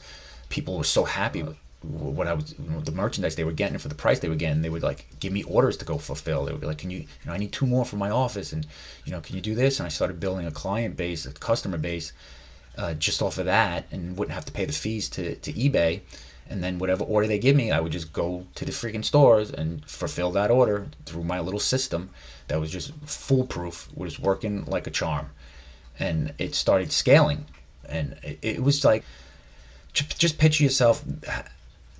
people 0.50 0.77
were 0.77 0.83
so 0.83 1.03
happy 1.03 1.43
with 1.43 1.57
what 1.81 2.27
I 2.27 2.33
was, 2.33 2.55
the 2.57 2.91
merchandise 2.91 3.36
they 3.36 3.45
were 3.45 3.53
getting 3.53 3.77
for 3.77 3.88
the 3.88 3.95
price 3.95 4.19
they 4.19 4.27
were 4.29 4.36
getting. 4.36 4.62
They 4.62 4.69
would 4.69 4.83
like 4.83 5.07
give 5.19 5.31
me 5.31 5.43
orders 5.43 5.77
to 5.77 5.86
go 5.86 5.98
fulfill. 5.98 6.45
They 6.45 6.51
would 6.51 6.62
be 6.62 6.67
like, 6.67 6.79
"Can 6.79 6.89
you, 6.89 7.00
you 7.00 7.07
know, 7.25 7.33
I 7.33 7.38
need 7.38 7.53
two 7.53 7.65
more 7.65 7.86
for 7.86 7.95
my 7.95 8.09
office, 8.09 8.51
and 8.51 8.67
you 9.05 9.12
know, 9.12 9.21
can 9.21 9.36
you 9.36 9.41
do 9.41 9.55
this?" 9.55 9.79
And 9.79 9.86
I 9.86 9.89
started 9.89 10.19
building 10.19 10.45
a 10.45 10.51
client 10.51 10.98
base, 10.98 11.25
a 11.25 11.31
customer 11.31 11.77
base, 11.77 12.12
uh, 12.77 12.95
just 12.95 13.21
off 13.21 13.38
of 13.38 13.45
that, 13.45 13.86
and 13.91 14.17
wouldn't 14.17 14.36
have 14.36 14.45
to 14.45 14.51
pay 14.51 14.65
the 14.65 14.74
fees 14.74 15.07
to 15.09 15.36
to 15.36 15.53
eBay 15.53 16.01
and 16.49 16.63
then 16.63 16.79
whatever 16.79 17.03
order 17.03 17.27
they 17.27 17.39
give 17.39 17.55
me, 17.55 17.71
I 17.71 17.79
would 17.79 17.91
just 17.91 18.11
go 18.11 18.45
to 18.55 18.65
the 18.65 18.71
freaking 18.71 19.05
stores 19.05 19.51
and 19.51 19.85
fulfill 19.85 20.31
that 20.31 20.49
order 20.49 20.87
through 21.05 21.23
my 21.23 21.39
little 21.39 21.59
system 21.59 22.09
that 22.47 22.59
was 22.59 22.71
just 22.71 22.91
foolproof, 23.05 23.87
was 23.95 24.19
working 24.19 24.65
like 24.65 24.87
a 24.87 24.91
charm. 24.91 25.29
And 25.99 26.33
it 26.39 26.55
started 26.55 26.91
scaling. 26.91 27.45
And 27.87 28.17
it, 28.23 28.39
it 28.41 28.63
was 28.63 28.83
like, 28.83 29.03
just 29.93 30.37
picture 30.37 30.63
yourself 30.63 31.03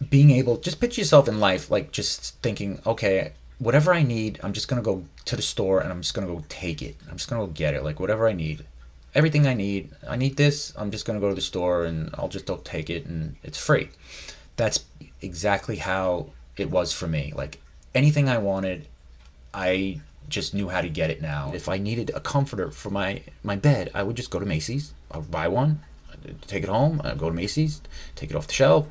being 0.10 0.32
able, 0.32 0.58
just 0.58 0.80
picture 0.80 1.02
yourself 1.02 1.28
in 1.28 1.40
life, 1.40 1.70
like 1.70 1.92
just 1.92 2.36
thinking, 2.42 2.82
okay, 2.86 3.34
whatever 3.60 3.94
I 3.94 4.04
need, 4.04 4.40
I'm 4.42 4.54
just 4.54 4.68
going 4.68 4.82
to 4.82 4.86
go 4.86 5.04
to 5.26 5.36
the 5.36 5.42
store 5.42 5.80
and 5.82 5.92
I'm 5.92 6.02
just 6.02 6.14
going 6.14 6.28
to 6.28 6.34
go 6.34 6.44
take 6.50 6.82
it. 6.82 6.96
I'm 7.10 7.18
just 7.18 7.30
going 7.30 7.42
to 7.42 7.48
go 7.48 7.52
get 7.52 7.74
it. 7.74 7.84
Like 7.84 8.00
whatever 8.00 8.28
I 8.28 8.34
need, 8.34 8.66
everything 9.14 9.46
I 9.46 9.54
need, 9.54 9.92
I 10.08 10.16
need 10.16 10.38
this, 10.38 10.74
I'm 10.78 10.92
just 10.92 11.06
going 11.06 11.20
to 11.20 11.22
go 11.22 11.30
to 11.30 11.36
the 11.36 11.42
store 11.42 11.84
and 11.84 12.10
I'll 12.16 12.30
just 12.30 12.46
go 12.46 12.58
take 12.58 12.90
it 12.90 13.06
and 13.06 13.36
it's 13.44 13.64
free 13.64 13.90
that's 14.60 14.84
exactly 15.22 15.78
how 15.78 16.28
it 16.58 16.70
was 16.70 16.92
for 16.92 17.08
me. 17.08 17.32
Like 17.36 17.60
anything 17.96 18.28
I 18.28 18.38
wanted, 18.38 18.88
I 19.54 20.02
just 20.28 20.54
knew 20.54 20.68
how 20.70 20.82
to 20.82 20.90
get 20.90 21.10
it 21.10 21.22
now. 21.22 21.52
If 21.56 21.68
I 21.70 21.78
needed 21.80 22.12
a 22.14 22.20
comforter 22.20 22.70
for 22.70 22.90
my 22.92 23.24
my 23.42 23.56
bed, 23.56 23.90
I 23.96 24.04
would 24.04 24.18
just 24.18 24.30
go 24.30 24.40
to 24.40 24.46
Macy's. 24.46 24.94
I 25.10 25.18
would 25.20 25.32
buy 25.32 25.48
one, 25.48 25.80
I'd 26.12 26.42
take 26.44 26.64
it 26.64 26.70
home. 26.70 27.02
I'd 27.04 27.18
go 27.18 27.30
to 27.30 27.36
Macy's, 27.36 27.82
take 28.16 28.30
it 28.32 28.36
off 28.36 28.48
the 28.48 28.54
shelf. 28.54 28.86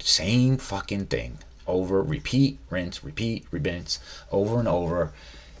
Same 0.00 0.56
fucking 0.58 1.06
thing. 1.06 1.38
over, 1.66 2.02
repeat, 2.02 2.58
rinse, 2.70 3.02
repeat, 3.04 3.46
rinse, 3.50 3.98
over 4.30 4.58
and 4.58 4.68
over, 4.68 5.12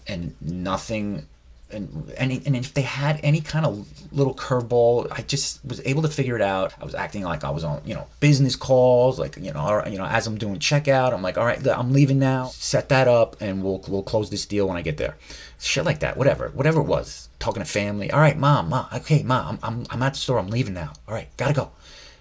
and 0.06 0.34
nothing. 0.40 1.26
And, 1.74 2.12
any, 2.16 2.40
and 2.46 2.56
if 2.56 2.72
they 2.72 2.82
had 2.82 3.20
any 3.22 3.40
kind 3.40 3.66
of 3.66 3.86
little 4.12 4.34
curveball, 4.34 5.08
I 5.10 5.22
just 5.22 5.64
was 5.64 5.80
able 5.84 6.02
to 6.02 6.08
figure 6.08 6.36
it 6.36 6.42
out. 6.42 6.72
I 6.80 6.84
was 6.84 6.94
acting 6.94 7.24
like 7.24 7.44
I 7.44 7.50
was 7.50 7.64
on, 7.64 7.82
you 7.84 7.94
know, 7.94 8.06
business 8.20 8.56
calls, 8.56 9.18
like 9.18 9.36
you 9.36 9.52
know, 9.52 9.84
you 9.86 9.98
know, 9.98 10.06
as 10.06 10.26
I'm 10.26 10.38
doing 10.38 10.58
checkout, 10.58 11.12
I'm 11.12 11.22
like, 11.22 11.36
all 11.36 11.44
right, 11.44 11.66
I'm 11.66 11.92
leaving 11.92 12.18
now. 12.18 12.46
Set 12.46 12.88
that 12.88 13.08
up, 13.08 13.40
and 13.40 13.62
we'll 13.62 13.84
we'll 13.88 14.02
close 14.02 14.30
this 14.30 14.46
deal 14.46 14.68
when 14.68 14.76
I 14.76 14.82
get 14.82 14.96
there. 14.96 15.16
Shit 15.58 15.84
like 15.84 16.00
that, 16.00 16.16
whatever, 16.16 16.48
whatever 16.54 16.80
it 16.80 16.86
was. 16.86 17.28
Talking 17.38 17.62
to 17.62 17.68
family. 17.68 18.10
All 18.10 18.20
right, 18.20 18.38
mom, 18.38 18.70
mom, 18.70 18.86
okay, 18.94 19.22
mom, 19.22 19.58
I'm 19.62 19.80
I'm, 19.80 19.86
I'm 19.90 20.02
at 20.02 20.14
the 20.14 20.18
store. 20.18 20.38
I'm 20.38 20.48
leaving 20.48 20.74
now. 20.74 20.92
All 21.08 21.14
right, 21.14 21.28
gotta 21.36 21.54
go 21.54 21.70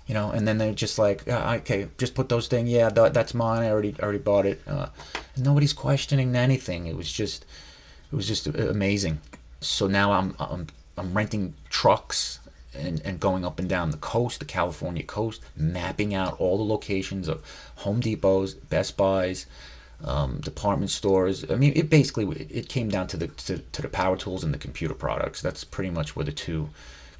you 0.07 0.13
know, 0.13 0.31
and 0.31 0.47
then 0.47 0.57
they're 0.57 0.73
just 0.73 0.99
like, 0.99 1.27
uh, 1.27 1.57
okay, 1.59 1.87
just 1.97 2.13
put 2.13 2.29
those 2.29 2.47
things. 2.47 2.69
Yeah, 2.69 2.89
th- 2.89 3.13
that's 3.13 3.33
mine. 3.33 3.63
I 3.63 3.69
already 3.69 3.95
already 4.01 4.17
bought 4.17 4.45
it. 4.45 4.61
Uh, 4.67 4.87
nobody's 5.37 5.73
questioning 5.73 6.35
anything. 6.35 6.87
It 6.87 6.97
was 6.97 7.11
just, 7.11 7.45
it 8.11 8.15
was 8.15 8.27
just 8.27 8.47
amazing. 8.47 9.21
So 9.65 9.87
now 9.87 10.11
I'm 10.11 10.35
I'm 10.39 10.67
I'm 10.97 11.13
renting 11.13 11.53
trucks 11.69 12.39
and, 12.75 13.01
and 13.05 13.19
going 13.19 13.45
up 13.45 13.59
and 13.59 13.69
down 13.69 13.91
the 13.91 13.97
coast, 13.97 14.39
the 14.39 14.45
California 14.45 15.03
coast, 15.03 15.41
mapping 15.55 16.13
out 16.13 16.39
all 16.39 16.57
the 16.57 16.63
locations 16.63 17.27
of 17.27 17.43
Home 17.77 17.99
Depots, 18.01 18.53
Best 18.53 18.97
Buys, 18.97 19.45
um, 20.03 20.39
department 20.41 20.91
stores. 20.91 21.49
I 21.49 21.55
mean, 21.55 21.73
it 21.75 21.89
basically 21.89 22.25
it 22.49 22.69
came 22.69 22.89
down 22.89 23.07
to 23.07 23.17
the 23.17 23.27
to, 23.27 23.59
to 23.59 23.81
the 23.81 23.89
power 23.89 24.17
tools 24.17 24.43
and 24.43 24.53
the 24.53 24.57
computer 24.57 24.93
products. 24.93 25.41
That's 25.41 25.63
pretty 25.63 25.89
much 25.89 26.15
where 26.15 26.25
the 26.25 26.31
two 26.31 26.69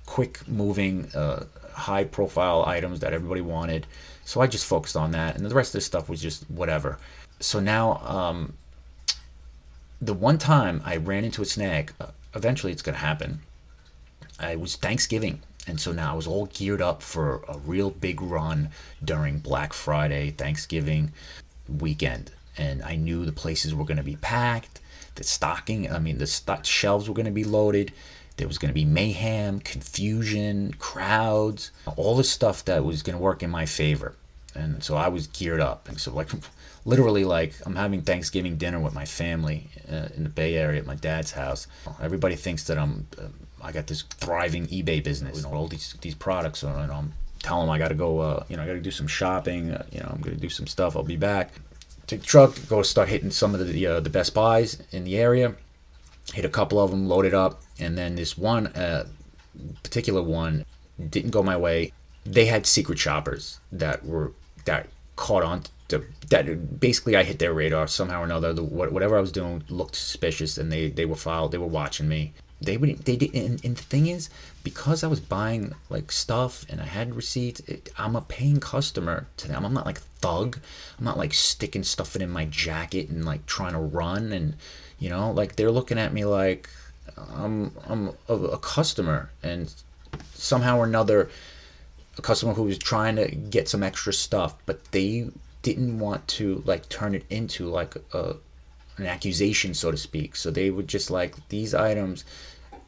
quick 0.06 0.46
moving 0.48 1.10
uh, 1.16 1.46
high 1.74 2.04
profile 2.04 2.66
items 2.66 3.00
that 3.00 3.14
everybody 3.14 3.42
wanted. 3.42 3.88
So 4.26 4.42
I 4.42 4.48
just 4.48 4.66
focused 4.66 4.96
on 4.96 5.12
that, 5.12 5.36
and 5.36 5.46
the 5.46 5.56
rest 5.56 5.70
of 5.70 5.74
this 5.74 5.86
stuff 5.86 6.10
was 6.10 6.22
just 6.22 6.50
whatever. 6.50 6.98
So 7.40 7.60
now, 7.60 7.98
um, 8.06 8.54
the 10.02 10.14
one 10.14 10.38
time 10.38 10.82
I 10.86 10.98
ran 10.98 11.24
into 11.24 11.42
a 11.42 11.46
snag, 11.46 11.94
uh, 12.00 12.08
eventually 12.36 12.72
it's 12.72 12.82
going 12.82 12.96
to 12.96 13.02
happen. 13.02 13.42
Uh, 14.42 14.48
it 14.48 14.60
was 14.60 14.76
Thanksgiving, 14.76 15.42
and 15.68 15.80
so 15.80 15.92
now 15.92 16.14
I 16.14 16.16
was 16.16 16.28
all 16.28 16.48
geared 16.48 16.82
up 16.82 17.02
for 17.02 17.44
a 17.48 17.58
real 17.58 17.92
big 17.92 18.22
run 18.22 18.70
during 19.04 19.40
Black 19.40 19.74
Friday, 19.74 20.32
Thanksgiving 20.32 21.12
weekend, 21.80 22.32
and 22.58 22.82
I 22.84 22.96
knew 22.96 23.26
the 23.26 23.32
places 23.32 23.74
were 23.74 23.86
going 23.86 23.98
to 23.98 24.04
be 24.04 24.18
packed. 24.18 24.80
The 25.16 25.24
stocking, 25.24 25.92
I 25.92 26.00
mean, 26.00 26.18
the 26.18 26.60
shelves 26.64 27.08
were 27.08 27.16
going 27.16 27.26
to 27.26 27.32
be 27.32 27.44
loaded 27.44 27.94
there 28.38 28.48
was 28.48 28.58
going 28.58 28.70
to 28.70 28.74
be 28.74 28.86
mayhem, 28.86 29.60
confusion, 29.60 30.74
crowds, 30.80 31.72
all 31.96 32.16
the 32.16 32.24
stuff 32.24 32.66
that 32.66 32.84
was 32.84 33.04
going 33.04 33.18
to 33.18 33.22
work 33.22 33.44
in 33.44 33.50
my 33.50 33.66
favor. 33.66 34.16
And 34.56 34.84
so 34.84 34.96
I 34.96 35.08
was 35.08 35.28
geared 35.28 35.60
up. 35.60 35.88
And 35.90 36.00
so, 36.00 36.14
like, 36.14 36.30
literally, 36.86 37.26
like, 37.26 37.54
I'm 37.66 37.76
having 37.76 38.02
Thanksgiving 38.02 38.58
dinner 38.58 38.80
with 38.80 38.94
my 38.94 39.06
family 39.06 39.68
uh, 39.92 40.10
in 40.16 40.24
the 40.24 40.30
Bay 40.30 40.56
Area 40.56 40.80
at 40.80 40.86
my 40.86 40.96
dad's 40.96 41.32
house. 41.32 41.68
Everybody 42.02 42.36
thinks 42.36 42.64
that 42.66 42.78
I'm, 42.78 43.08
uh, 43.20 43.28
I 43.62 43.72
got 43.72 43.88
this 43.88 44.04
thriving 44.04 44.68
eBay 44.68 45.04
business, 45.04 45.38
you 45.38 45.44
know, 45.44 45.54
all 45.54 45.68
these 45.68 45.96
these 46.02 46.16
products, 46.16 46.64
and 46.64 46.92
I'm 46.92 47.14
telling 47.42 47.68
them 47.68 47.74
I 47.74 47.78
got 47.78 47.90
to 47.90 47.96
go, 47.96 48.20
uh, 48.20 48.44
you 48.50 48.58
know, 48.58 48.64
I 48.64 48.68
got 48.68 48.74
to 48.74 48.82
do 48.82 48.92
some 48.92 49.08
shopping. 49.08 49.72
Uh, 49.72 49.86
you 49.92 50.00
know, 50.00 50.12
I'm 50.14 50.22
to 50.24 50.36
do 50.36 50.50
some 50.50 50.68
stuff. 50.68 50.96
I'll 50.96 51.04
be 51.04 51.16
back. 51.16 51.52
Take 52.06 52.20
the 52.22 52.26
truck, 52.26 52.58
go 52.68 52.82
start 52.82 53.08
hitting 53.08 53.32
some 53.32 53.56
of 53.56 53.66
the 53.66 53.88
uh, 53.88 54.00
the 54.02 54.10
Best 54.10 54.34
Buys 54.34 54.82
in 54.92 55.06
the 55.06 55.18
area 55.18 55.56
hit 56.32 56.46
a 56.46 56.50
couple 56.50 56.80
of 56.80 56.92
them, 56.92 57.08
loaded 57.08 57.34
up, 57.34 57.62
and 57.80 57.98
then 57.98 58.16
this 58.16 58.38
one 58.38 58.68
uh, 58.68 59.06
particular 59.84 60.22
one 60.22 60.66
didn't 61.10 61.32
go 61.32 61.44
my 61.44 61.58
way. 61.58 61.92
They 62.26 62.46
had 62.46 62.66
secret 62.66 63.00
shoppers 63.00 63.60
that 63.72 64.06
were 64.06 64.32
that 64.66 64.88
caught 65.16 65.44
on 65.44 65.64
to 65.90 66.04
that. 66.30 66.80
Basically, 66.80 67.16
I 67.16 67.24
hit 67.24 67.40
their 67.40 67.54
radar 67.54 67.88
somehow 67.88 68.22
or 68.22 68.26
another. 68.26 68.54
The, 68.54 68.64
whatever 68.64 69.18
I 69.18 69.22
was 69.22 69.32
doing 69.32 69.64
looked 69.70 69.96
suspicious, 69.96 70.58
and 70.58 70.72
they 70.72 70.90
they 70.90 71.06
were 71.06 71.16
filed. 71.16 71.52
They 71.52 71.58
were 71.58 71.68
watching 71.68 72.08
me. 72.08 72.34
They 72.62 72.78
would 72.78 73.00
they 73.00 73.18
did, 73.18 73.36
and, 73.36 73.64
and 73.66 73.76
the 73.76 73.84
thing 73.84 74.08
is, 74.08 74.30
because 74.64 75.04
I 75.04 75.08
was 75.08 75.20
buying 75.20 75.74
like 75.90 76.12
stuff 76.12 76.66
and 76.70 76.80
I 76.80 76.86
had 76.86 77.14
receipts, 77.16 77.60
it, 77.62 77.90
I'm 77.98 78.16
a 78.16 78.22
paying 78.22 78.62
customer 78.62 79.28
to 79.38 79.50
them. 79.50 79.66
I'm 79.66 79.74
not 79.74 79.86
like 79.86 80.00
thug. 80.00 80.60
I'm 80.98 81.04
not 81.04 81.18
like 81.18 81.34
sticking 81.34 81.84
stuff 81.84 82.16
in 82.16 82.30
my 82.30 82.46
jacket 82.46 83.10
and 83.10 83.26
like 83.26 83.46
trying 83.46 83.74
to 83.74 83.80
run 83.80 84.32
and 84.32 84.56
you 84.98 85.10
know, 85.10 85.32
like 85.32 85.58
they're 85.58 85.72
looking 85.72 86.00
at 86.00 86.14
me 86.14 86.24
like 86.24 86.70
I'm 87.18 87.72
I'm 87.86 88.12
a, 88.30 88.34
a 88.34 88.58
customer, 88.58 89.30
and 89.42 89.74
somehow 90.34 90.78
or 90.78 90.86
another, 90.86 91.30
a 92.18 92.22
customer 92.22 92.54
who 92.54 92.64
was 92.64 92.78
trying 92.78 93.16
to 93.16 93.28
get 93.28 93.68
some 93.68 93.84
extra 93.84 94.14
stuff, 94.14 94.56
but 94.66 94.84
they 94.92 95.30
didn't 95.62 96.00
want 96.00 96.28
to 96.28 96.62
like 96.66 96.90
turn 96.90 97.16
it 97.16 97.24
into 97.30 97.68
like 97.68 97.96
a 98.14 98.36
an 98.98 99.08
accusation, 99.08 99.74
so 99.74 99.90
to 99.92 99.98
speak. 99.98 100.36
So 100.36 100.52
they 100.52 100.70
would 100.70 100.88
just 100.88 101.10
like 101.10 101.36
these 101.50 101.74
items. 101.74 102.26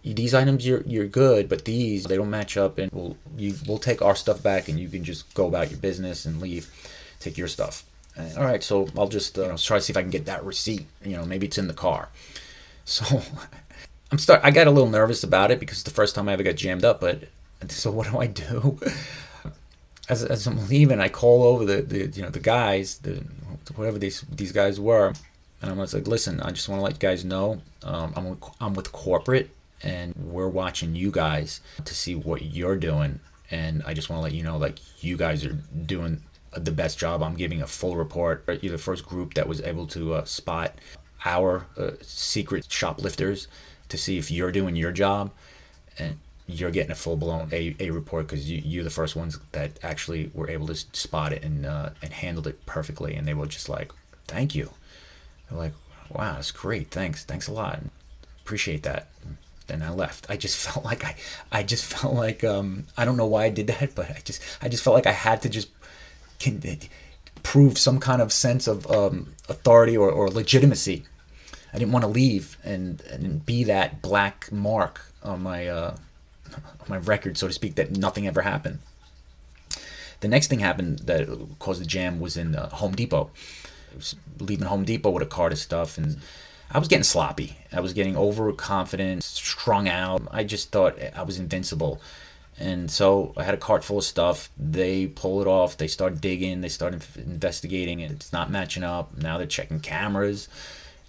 These 0.04 0.36
items 0.36 0.68
you're 0.68 0.84
you're 0.84 1.08
good, 1.08 1.50
but 1.50 1.66
these 1.66 2.04
they 2.04 2.16
don't 2.16 2.30
match 2.30 2.58
up, 2.58 2.78
and 2.78 2.92
we'll 2.92 3.18
you 3.38 3.56
we'll 3.68 3.80
take 3.80 4.04
our 4.04 4.16
stuff 4.16 4.44
back, 4.44 4.70
and 4.70 4.80
you 4.80 4.88
can 4.88 5.04
just 5.04 5.34
go 5.34 5.48
about 5.48 5.72
your 5.72 5.80
business 5.80 6.26
and 6.26 6.40
leave, 6.40 6.70
take 7.20 7.38
your 7.38 7.48
stuff 7.48 7.84
all 8.38 8.44
right, 8.44 8.64
so 8.64 8.88
I'll 8.98 9.08
just 9.08 9.38
uh, 9.38 9.58
try 9.58 9.78
to 9.78 9.82
see 9.82 9.92
if 9.92 9.98
I 9.98 10.02
can 10.02 10.10
get 10.10 10.26
that 10.26 10.44
receipt. 10.44 10.86
You 11.04 11.18
know, 11.18 11.26
maybe 11.26 11.48
it's 11.48 11.58
in 11.58 11.68
the 11.68 11.74
car. 11.74 12.10
So 12.86 13.22
I'm 14.12 14.18
start. 14.18 14.42
I 14.44 14.52
got 14.52 14.68
a 14.68 14.72
little 14.72 14.90
nervous 14.90 15.24
about 15.24 15.52
it 15.52 15.60
because 15.60 15.78
it's 15.78 15.84
the 15.84 15.92
first 15.92 16.16
time 16.16 16.30
I 16.30 16.34
ever 16.34 16.44
got 16.44 16.56
jammed 16.56 16.86
up. 16.86 17.02
But 17.02 17.24
so 17.72 17.92
what 17.92 18.10
do 18.10 18.20
I 18.20 18.28
do? 18.28 18.80
As, 20.08 20.24
as 20.24 20.46
I'm 20.46 20.68
leaving, 20.68 21.00
I 21.00 21.10
call 21.10 21.44
over 21.44 21.66
the, 21.66 21.82
the 21.82 22.08
you 22.08 22.22
know 22.22 22.30
the 22.30 22.40
guys, 22.40 23.00
the 23.00 23.24
whatever 23.76 23.98
these 23.98 24.24
these 24.32 24.52
guys 24.52 24.80
were, 24.80 25.14
and 25.62 25.72
I'm 25.72 25.78
like, 25.80 26.08
listen, 26.08 26.40
I 26.42 26.52
just 26.52 26.70
want 26.70 26.80
to 26.80 26.84
let 26.84 26.94
you 26.94 27.00
guys 27.00 27.26
know, 27.26 27.60
um, 27.84 28.14
I'm 28.16 28.30
with, 28.30 28.44
I'm 28.62 28.74
with 28.76 28.92
corporate, 28.92 29.50
and 29.82 30.14
we're 30.16 30.48
watching 30.48 30.96
you 30.96 31.10
guys 31.10 31.62
to 31.84 31.96
see 31.96 32.14
what 32.14 32.44
you're 32.44 32.76
doing, 32.76 33.20
and 33.50 33.82
I 33.86 33.96
just 33.96 34.10
want 34.10 34.20
to 34.20 34.24
let 34.24 34.34
you 34.34 34.44
know, 34.44 34.58
like 34.58 34.78
you 35.04 35.18
guys 35.18 35.44
are 35.44 35.58
doing 35.86 36.22
the 36.56 36.72
best 36.72 37.00
job. 37.00 37.24
I'm 37.24 37.36
giving 37.36 37.64
a 37.64 37.68
full 37.68 37.96
report. 37.96 38.46
You're 38.62 38.72
the 38.72 38.78
first 38.78 39.06
group 39.06 39.34
that 39.34 39.48
was 39.48 39.62
able 39.62 39.88
to 39.88 40.16
uh, 40.16 40.26
spot 40.26 40.76
our 41.26 41.66
uh, 41.78 41.92
secret 42.02 42.68
shoplifters 42.70 43.48
to 43.90 43.98
see 43.98 44.18
if 44.18 44.30
you're 44.30 44.52
doing 44.52 44.76
your 44.76 44.92
job 44.92 45.32
and 45.98 46.18
you're 46.48 46.72
getting 46.72 46.92
a 46.92 46.96
full 46.96 47.18
blown 47.18 47.50
a, 47.52 47.76
a 47.80 47.90
report 47.90 48.28
because 48.28 48.50
you, 48.50 48.62
you're 48.64 48.84
the 48.84 48.90
first 48.90 49.16
ones 49.16 49.40
that 49.52 49.80
actually 49.84 50.32
were 50.34 50.50
able 50.50 50.68
to 50.68 50.76
spot 50.76 51.34
it 51.34 51.44
and 51.44 51.66
uh, 51.66 51.90
and 52.02 52.14
handled 52.14 52.48
it 52.48 52.66
perfectly. 52.66 53.16
And 53.16 53.28
they 53.28 53.34
were 53.34 53.48
just 53.48 53.70
like, 53.70 53.92
"Thank 54.28 54.54
you." 54.56 54.72
They're 55.50 55.58
like, 55.58 55.74
"Wow, 56.10 56.34
that's 56.34 56.52
great. 56.52 56.92
Thanks, 56.92 57.24
thanks 57.24 57.48
a 57.48 57.54
lot. 57.54 57.80
Appreciate 58.42 58.84
that." 58.84 59.10
Then 59.68 59.82
I 59.82 59.90
left. 59.90 60.28
I 60.30 60.38
just 60.38 60.58
felt 60.68 60.86
like 60.86 61.04
I, 61.04 61.16
I 61.52 61.64
just 61.64 61.86
felt 61.86 62.14
like 62.14 62.44
um, 62.44 62.86
I 62.98 63.06
don't 63.06 63.18
know 63.18 63.26
why 63.26 63.46
I 63.46 63.50
did 63.50 63.68
that, 63.68 63.94
but 63.96 64.10
I 64.10 64.22
just 64.24 64.42
I 64.62 64.70
just 64.70 64.84
felt 64.84 64.94
like 64.94 65.08
I 65.08 65.12
had 65.12 65.42
to 65.44 65.50
just 65.50 65.70
can 66.40 66.62
prove 67.44 67.78
some 67.78 68.00
kind 68.00 68.22
of 68.22 68.34
sense 68.34 68.68
of 68.68 68.90
um, 68.92 69.34
authority 69.48 69.96
or, 69.96 70.12
or 70.12 70.30
legitimacy. 70.30 71.06
I 71.74 71.78
didn't 71.78 71.92
want 71.92 72.04
to 72.04 72.10
leave 72.10 72.58
and, 72.64 73.02
and 73.12 73.46
be 73.46 73.66
that 73.66 74.02
black 74.02 74.52
mark 74.52 75.02
on 75.24 75.44
my 75.44 75.68
uh, 75.68 75.96
my 76.88 76.98
record, 76.98 77.38
so 77.38 77.48
to 77.48 77.54
speak, 77.54 77.76
that 77.76 77.92
nothing 77.98 78.28
ever 78.28 78.42
happened. 78.42 78.80
The 80.22 80.28
next 80.28 80.48
thing 80.48 80.60
happened 80.60 81.00
that 81.00 81.28
caused 81.60 81.82
the 81.82 81.86
jam 81.86 82.20
was 82.20 82.38
in 82.38 82.56
uh, 82.56 82.70
Home 82.70 82.96
Depot. 82.96 83.30
I 83.92 83.96
was 83.96 84.16
leaving 84.40 84.68
Home 84.68 84.84
Depot 84.84 85.12
with 85.12 85.24
a 85.24 85.28
cart 85.28 85.52
of 85.52 85.60
stuff, 85.60 85.98
and 85.98 86.18
I 86.72 86.80
was 86.80 86.88
getting 86.88 87.04
sloppy. 87.04 87.58
I 87.72 87.80
was 87.80 87.94
getting 87.94 88.18
overconfident, 88.18 89.24
strung 89.24 89.88
out. 89.88 90.24
I 90.32 90.44
just 90.44 90.72
thought 90.72 90.98
I 91.16 91.24
was 91.24 91.40
invincible. 91.40 92.02
And 92.58 92.90
so 92.90 93.34
I 93.36 93.44
had 93.44 93.54
a 93.54 93.58
cart 93.58 93.84
full 93.84 93.98
of 93.98 94.04
stuff. 94.04 94.50
They 94.58 95.08
pull 95.08 95.42
it 95.42 95.48
off. 95.48 95.78
They 95.78 95.88
start 95.88 96.22
digging. 96.22 96.62
They 96.62 96.70
start 96.70 96.94
investigating. 97.18 98.02
And 98.02 98.14
it's 98.14 98.32
not 98.32 98.50
matching 98.50 98.84
up. 98.84 99.18
Now 99.18 99.38
they're 99.38 99.46
checking 99.46 99.82
cameras 99.82 100.48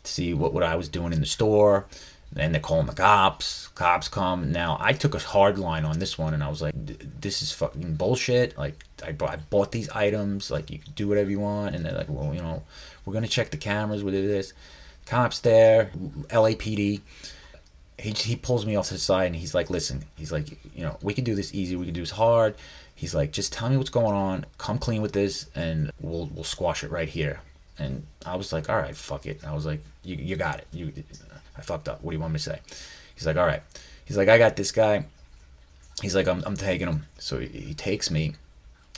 to 0.02 0.10
see 0.10 0.34
what, 0.34 0.52
what 0.52 0.64
I 0.64 0.74
was 0.74 0.88
doing 0.88 1.12
in 1.12 1.20
the 1.20 1.26
store. 1.26 1.86
Then 2.32 2.52
they're 2.52 2.60
calling 2.60 2.86
the 2.86 2.92
cops. 2.92 3.68
Cops 3.68 4.08
come. 4.08 4.52
Now 4.52 4.76
I 4.80 4.92
took 4.92 5.14
a 5.14 5.18
hard 5.18 5.58
line 5.58 5.84
on 5.84 5.98
this 5.98 6.18
one, 6.18 6.34
and 6.34 6.42
I 6.42 6.48
was 6.48 6.60
like, 6.60 6.74
"This 6.76 7.42
is 7.42 7.52
fucking 7.52 7.94
bullshit." 7.94 8.58
Like 8.58 8.84
I 9.04 9.12
bought, 9.12 9.30
I 9.30 9.36
bought 9.36 9.72
these 9.72 9.88
items. 9.90 10.50
Like 10.50 10.70
you 10.70 10.78
can 10.78 10.92
do 10.92 11.08
whatever 11.08 11.30
you 11.30 11.40
want. 11.40 11.74
And 11.74 11.84
they're 11.84 11.96
like, 11.96 12.08
"Well, 12.08 12.34
you 12.34 12.42
know, 12.42 12.62
we're 13.04 13.14
gonna 13.14 13.28
check 13.28 13.50
the 13.50 13.56
cameras. 13.56 14.04
We 14.04 14.12
did 14.12 14.28
this." 14.28 14.52
Cops 15.06 15.38
there, 15.38 15.90
LAPD 16.30 17.00
he, 17.98 18.10
he 18.10 18.36
pulls 18.36 18.66
me 18.66 18.76
off 18.76 18.88
to 18.88 18.94
the 18.94 19.00
side 19.00 19.26
and 19.26 19.36
he's 19.36 19.54
like, 19.54 19.70
listen, 19.70 20.04
he's 20.16 20.32
like, 20.32 20.48
you 20.74 20.82
know, 20.82 20.98
we 21.02 21.14
can 21.14 21.24
do 21.24 21.34
this 21.34 21.54
easy, 21.54 21.76
we 21.76 21.86
can 21.86 21.94
do 21.94 22.02
this 22.02 22.10
hard. 22.10 22.54
He's 22.94 23.14
like, 23.14 23.32
just 23.32 23.52
tell 23.52 23.68
me 23.68 23.76
what's 23.76 23.90
going 23.90 24.14
on, 24.14 24.46
come 24.58 24.78
clean 24.78 25.02
with 25.02 25.12
this, 25.12 25.46
and 25.54 25.90
we'll 26.00 26.30
we'll 26.34 26.44
squash 26.44 26.82
it 26.82 26.90
right 26.90 27.08
here. 27.08 27.40
And 27.78 28.06
I 28.24 28.36
was 28.36 28.52
like, 28.52 28.70
all 28.70 28.76
right, 28.76 28.96
fuck 28.96 29.26
it. 29.26 29.44
I 29.46 29.54
was 29.54 29.66
like, 29.66 29.80
you, 30.02 30.16
you 30.16 30.36
got 30.36 30.58
it. 30.58 30.66
You, 30.72 30.92
I 31.56 31.60
fucked 31.60 31.88
up. 31.88 32.02
What 32.02 32.12
do 32.12 32.16
you 32.16 32.20
want 32.20 32.32
me 32.32 32.38
to 32.38 32.42
say? 32.42 32.60
He's 33.14 33.26
like, 33.26 33.36
all 33.36 33.46
right. 33.46 33.62
He's 34.04 34.16
like, 34.16 34.28
I 34.28 34.38
got 34.38 34.56
this 34.56 34.72
guy. 34.72 35.04
He's 36.02 36.14
like, 36.14 36.28
I'm, 36.28 36.42
I'm 36.46 36.56
taking 36.56 36.86
him. 36.86 37.06
So 37.18 37.38
he, 37.40 37.48
he 37.48 37.74
takes 37.74 38.10
me, 38.10 38.34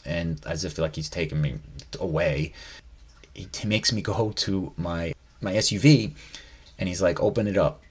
and 0.05 0.41
as 0.47 0.65
if 0.65 0.79
like 0.79 0.97
he's 0.97 1.09
taking 1.09 1.41
me 1.41 1.59
away, 2.01 2.53
he 3.35 3.49
makes 3.67 3.93
me 3.93 4.03
go 4.03 4.33
to 4.33 4.73
my 4.77 5.15
my 5.41 5.55
SUV, 5.55 6.13
and 6.79 6.89
he's 6.89 7.01
like, 7.01 7.21
open 7.21 7.47
it 7.47 7.57
up, 7.57 7.83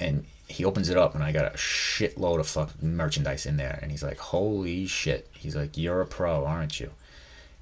and 0.00 0.24
he 0.48 0.64
opens 0.64 0.88
it 0.88 0.96
up, 0.96 1.14
and 1.14 1.22
I 1.22 1.30
got 1.30 1.54
a 1.54 1.56
shitload 1.56 2.40
of 2.40 2.48
fucking 2.48 2.96
merchandise 2.96 3.46
in 3.46 3.56
there, 3.56 3.78
and 3.80 3.90
he's 3.92 4.02
like, 4.02 4.18
holy 4.18 4.86
shit. 4.86 5.28
He's 5.32 5.54
like, 5.54 5.78
you're 5.78 6.00
a 6.00 6.06
pro, 6.06 6.44
aren't 6.44 6.80
you? 6.80 6.90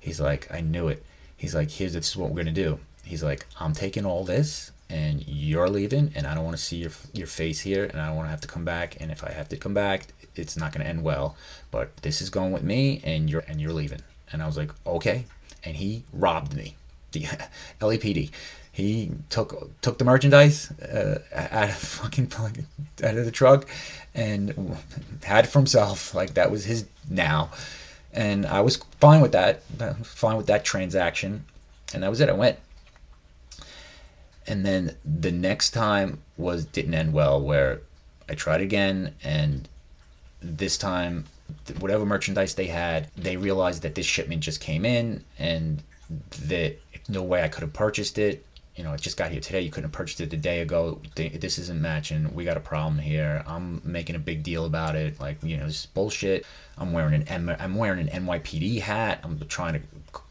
He's 0.00 0.20
like, 0.20 0.50
I 0.50 0.62
knew 0.62 0.88
it. 0.88 1.04
He's 1.38 1.54
like, 1.54 1.70
here's 1.70 1.94
this 1.94 2.10
is 2.10 2.16
what 2.18 2.28
we're 2.28 2.36
gonna 2.36 2.52
do. 2.52 2.78
He's 3.04 3.22
like, 3.22 3.46
I'm 3.58 3.72
taking 3.72 4.04
all 4.04 4.24
this 4.24 4.72
and 4.90 5.26
you're 5.26 5.68
leaving 5.68 6.12
and 6.14 6.26
I 6.26 6.34
don't 6.34 6.44
want 6.44 6.56
to 6.56 6.62
see 6.62 6.76
your 6.76 6.90
your 7.12 7.26
face 7.26 7.60
here 7.60 7.84
and 7.84 8.00
I 8.00 8.06
don't 8.06 8.16
want 8.16 8.26
to 8.26 8.30
have 8.30 8.40
to 8.42 8.48
come 8.48 8.64
back 8.64 8.96
and 9.00 9.10
if 9.10 9.22
I 9.22 9.30
have 9.30 9.48
to 9.50 9.56
come 9.56 9.74
back 9.74 10.06
it's 10.34 10.56
not 10.56 10.72
going 10.72 10.82
to 10.82 10.88
end 10.88 11.02
well 11.02 11.36
but 11.70 11.94
this 11.98 12.22
is 12.22 12.30
going 12.30 12.52
with 12.52 12.62
me 12.62 13.00
and 13.04 13.28
you're 13.28 13.44
and 13.48 13.60
you're 13.60 13.72
leaving. 13.72 14.02
And 14.32 14.42
I 14.42 14.46
was 14.46 14.56
like 14.56 14.70
okay. 14.86 15.26
And 15.64 15.76
he 15.76 16.04
robbed 16.12 16.54
me. 16.54 16.76
The 17.12 17.20
LAPD 17.80 18.30
he 18.78 19.10
took 19.28 19.80
took 19.82 19.98
the 19.98 20.04
merchandise 20.04 20.70
uh, 20.80 21.18
out 21.32 21.68
of 21.68 21.74
fucking 21.74 22.30
out 23.02 23.16
of 23.16 23.24
the 23.24 23.32
truck 23.32 23.68
and 24.14 24.76
had 25.24 25.46
it 25.46 25.48
for 25.48 25.58
himself. 25.58 26.14
Like 26.14 26.34
that 26.34 26.50
was 26.50 26.64
his 26.64 26.86
now 27.10 27.50
and 28.12 28.46
I 28.46 28.60
was 28.60 28.76
fine 29.00 29.20
with 29.20 29.32
that 29.32 29.62
fine 30.04 30.36
with 30.36 30.46
that 30.46 30.64
transaction. 30.64 31.44
And 31.94 32.02
that 32.02 32.10
was 32.10 32.20
it 32.20 32.28
I 32.28 32.32
went. 32.32 32.58
And 34.46 34.64
then 34.64 34.96
the 35.04 35.32
next 35.32 35.70
time 35.70 36.20
was 36.38 36.64
didn't 36.64 36.94
end 36.94 37.12
well 37.12 37.40
where 37.40 37.80
i 38.28 38.34
tried 38.34 38.60
again 38.60 39.14
and 39.22 39.68
this 40.40 40.78
time 40.78 41.24
whatever 41.80 42.06
merchandise 42.06 42.54
they 42.54 42.66
had 42.66 43.08
they 43.16 43.36
realized 43.36 43.82
that 43.82 43.94
this 43.94 44.06
shipment 44.06 44.42
just 44.42 44.60
came 44.60 44.84
in 44.84 45.24
and 45.38 45.82
that 46.46 46.78
no 47.08 47.22
way 47.22 47.42
i 47.42 47.48
could 47.48 47.62
have 47.62 47.72
purchased 47.72 48.18
it 48.18 48.44
you 48.78 48.84
know 48.84 48.92
it 48.92 49.00
just 49.00 49.16
got 49.16 49.30
here 49.30 49.40
today 49.40 49.60
you 49.60 49.70
couldn't 49.70 49.90
have 49.90 49.92
purchased 49.92 50.20
it 50.20 50.32
a 50.32 50.36
day 50.36 50.60
ago 50.60 51.00
this 51.14 51.58
isn't 51.58 51.82
matching 51.82 52.32
we 52.32 52.44
got 52.44 52.56
a 52.56 52.60
problem 52.60 52.98
here 52.98 53.42
i'm 53.46 53.82
making 53.84 54.14
a 54.14 54.18
big 54.18 54.42
deal 54.42 54.64
about 54.64 54.94
it 54.94 55.18
like 55.20 55.42
you 55.42 55.56
know 55.56 55.66
this 55.66 55.80
is 55.80 55.86
bullshit 55.86 56.46
i'm 56.78 56.92
wearing 56.92 57.14
an 57.14 57.28
M- 57.28 57.56
i'm 57.58 57.74
wearing 57.74 58.08
an 58.08 58.24
nypd 58.24 58.80
hat 58.80 59.20
i'm 59.24 59.38
trying 59.48 59.74
to 59.74 59.80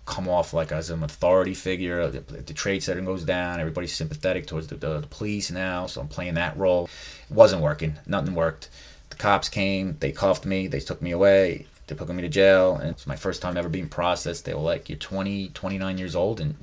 come 0.08 0.28
off 0.30 0.54
like 0.54 0.72
as 0.72 0.90
an 0.90 1.04
authority 1.04 1.54
figure. 1.54 2.08
The, 2.10 2.22
the 2.22 2.54
trade 2.54 2.82
setting 2.82 3.06
goes 3.06 3.24
down. 3.24 3.60
Everybody's 3.60 3.94
sympathetic 3.94 4.48
towards 4.48 4.68
the, 4.68 4.76
the, 4.76 5.02
the, 5.02 5.08
police 5.08 5.52
now, 5.52 5.86
so 5.86 6.02
I'm 6.02 6.08
playing 6.08 6.36
that 6.36 6.58
role. 6.58 6.90
It 7.30 7.36
wasn't 7.36 7.62
working. 7.62 7.98
Nothing 8.08 8.34
worked. 8.34 8.70
The 9.10 9.18
cops 9.18 9.50
came. 9.50 9.98
They 10.00 10.12
cuffed 10.12 10.46
me. 10.46 10.68
They 10.68 10.80
took 10.80 11.02
me 11.02 11.12
away. 11.12 11.68
They 11.88 11.96
took 11.96 12.10
me 12.10 12.22
to 12.22 12.30
jail, 12.30 12.76
and 12.76 12.90
it's 12.90 13.08
my 13.08 13.16
first 13.16 13.42
time 13.42 13.58
ever 13.58 13.70
being 13.70 13.90
processed. 13.90 14.46
They 14.46 14.54
were 14.54 14.62
like, 14.62 14.90
"You're 14.90 14.98
20, 14.98 15.50
29 15.50 15.98
years 15.98 16.16
old, 16.16 16.40
and 16.40 16.56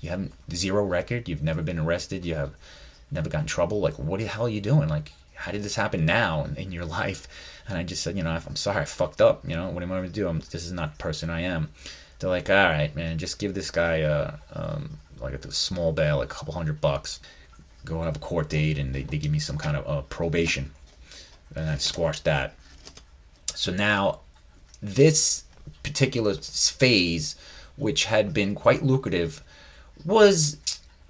you 0.00 0.10
haven't 0.10 0.32
zero 0.52 0.84
record. 0.84 1.28
You've 1.28 1.42
never 1.42 1.62
been 1.62 1.78
arrested. 1.78 2.24
You 2.24 2.34
have 2.36 2.54
never 3.10 3.28
gotten 3.28 3.46
trouble. 3.46 3.80
Like, 3.80 3.98
what 3.98 4.20
the 4.20 4.26
hell 4.26 4.46
are 4.46 4.48
you 4.48 4.60
doing? 4.62 4.88
Like, 4.88 5.12
how 5.34 5.52
did 5.52 5.62
this 5.62 5.76
happen 5.76 6.06
now 6.06 6.48
in, 6.56 6.72
your 6.72 6.84
life?" 7.00 7.28
And 7.68 7.78
I 7.78 7.82
just 7.82 8.02
said, 8.02 8.16
"You 8.16 8.22
know, 8.22 8.30
I'm 8.30 8.56
sorry. 8.56 8.82
I 8.82 8.84
fucked 8.86 9.20
up. 9.20 9.46
You 9.48 9.56
know, 9.56 9.68
what 9.68 9.82
am 9.82 9.92
I 9.92 9.96
going 9.96 10.08
to 10.08 10.14
do? 10.14 10.28
I'm, 10.28 10.40
this 10.40 10.64
is 10.64 10.72
not 10.72 10.92
the 10.92 11.02
person 11.02 11.30
I 11.30 11.42
am." 11.42 11.68
they're 12.22 12.30
like, 12.30 12.48
all 12.48 12.56
right, 12.56 12.94
man, 12.94 13.18
just 13.18 13.38
give 13.38 13.52
this 13.52 13.70
guy 13.70 13.96
a 13.96 14.34
um, 14.54 14.98
like 15.20 15.34
a 15.34 15.52
small 15.52 15.92
bail, 15.92 16.18
like 16.18 16.32
a 16.32 16.34
couple 16.34 16.54
hundred 16.54 16.80
bucks. 16.80 17.20
Go 17.84 18.00
have 18.02 18.16
a 18.16 18.20
court 18.20 18.48
date, 18.48 18.78
and 18.78 18.94
they, 18.94 19.02
they 19.02 19.18
give 19.18 19.32
me 19.32 19.40
some 19.40 19.58
kind 19.58 19.76
of 19.76 19.86
uh, 19.88 20.02
probation, 20.02 20.70
and 21.56 21.68
I 21.68 21.76
squashed 21.78 22.24
that. 22.24 22.54
So 23.54 23.72
now, 23.72 24.20
this 24.82 25.44
particular 25.82 26.34
phase, 26.34 27.36
which 27.76 28.06
had 28.06 28.34
been 28.34 28.54
quite 28.54 28.82
lucrative, 28.82 29.42
was 30.04 30.56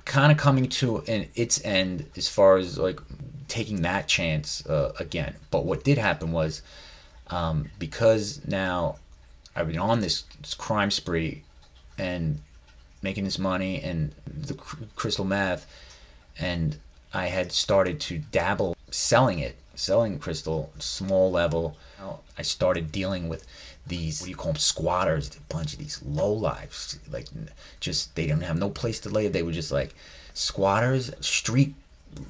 kind 0.05 0.33
of 0.33 0.39
coming 0.39 0.69
to 0.69 0.99
an 1.09 1.29
its 1.35 1.65
end 1.65 2.07
as 2.17 2.29
far 2.29 2.57
as 2.57 2.77
like 2.79 3.01
taking 3.49 3.83
that 3.83 4.09
chance 4.09 4.65
uh, 4.67 4.93
again. 4.99 5.35
But 5.51 5.65
what 5.65 5.85
did 5.85 5.99
happen 5.99 6.33
was 6.33 6.63
um, 7.29 7.71
because 7.79 8.41
now 8.47 8.97
I've 9.55 9.69
been 9.69 9.79
on 9.79 10.01
this, 10.01 10.23
this 10.41 10.55
crime 10.55 10.91
spree 10.91 11.43
and 11.99 12.41
making 13.03 13.25
this 13.25 13.39
money 13.39 13.83
and 13.83 14.15
the 14.27 14.55
crystal 14.97 15.25
meth, 15.25 15.67
and 16.39 16.79
I 17.13 17.27
had 17.27 17.53
started 17.53 18.01
to 18.01 18.19
dabble 18.19 18.77
selling 18.91 19.39
it, 19.39 19.57
selling 19.75 20.19
crystal, 20.19 20.71
small 20.79 21.31
level. 21.31 21.77
I 22.37 22.43
started 22.43 22.91
dealing 22.91 23.29
with 23.29 23.47
these 23.87 24.21
what 24.21 24.27
do 24.27 24.31
you 24.31 24.37
call 24.37 24.53
them 24.53 24.61
squatters 24.61 25.37
a 25.37 25.53
bunch 25.53 25.73
of 25.73 25.79
these 25.79 26.01
low 26.05 26.33
lives 26.33 26.99
like 27.11 27.27
just 27.81 28.15
they 28.15 28.27
didn't 28.27 28.45
have 28.45 28.59
no 28.59 28.71
place 28.71 29.01
to 29.01 29.09
live 29.09 29.33
they 29.33 29.43
were 29.43 29.53
just 29.53 29.73
like 29.73 29.95
squatters 30.35 31.11
street 31.21 31.75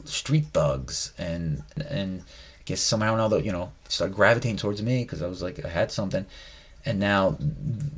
street 0.04 0.46
thugs. 0.52 1.12
And 1.18 1.62
and 1.88 2.20
I 2.22 2.62
guess 2.64 2.80
somehow 2.80 3.12
or 3.12 3.14
another 3.14 3.40
you 3.40 3.52
know 3.52 3.72
started 3.88 4.14
gravitating 4.14 4.56
towards 4.56 4.82
me 4.82 5.02
because 5.02 5.22
I 5.22 5.26
was 5.26 5.42
like 5.42 5.64
I 5.64 5.68
had 5.68 5.90
something. 5.90 6.26
And 6.84 6.98
now 6.98 7.36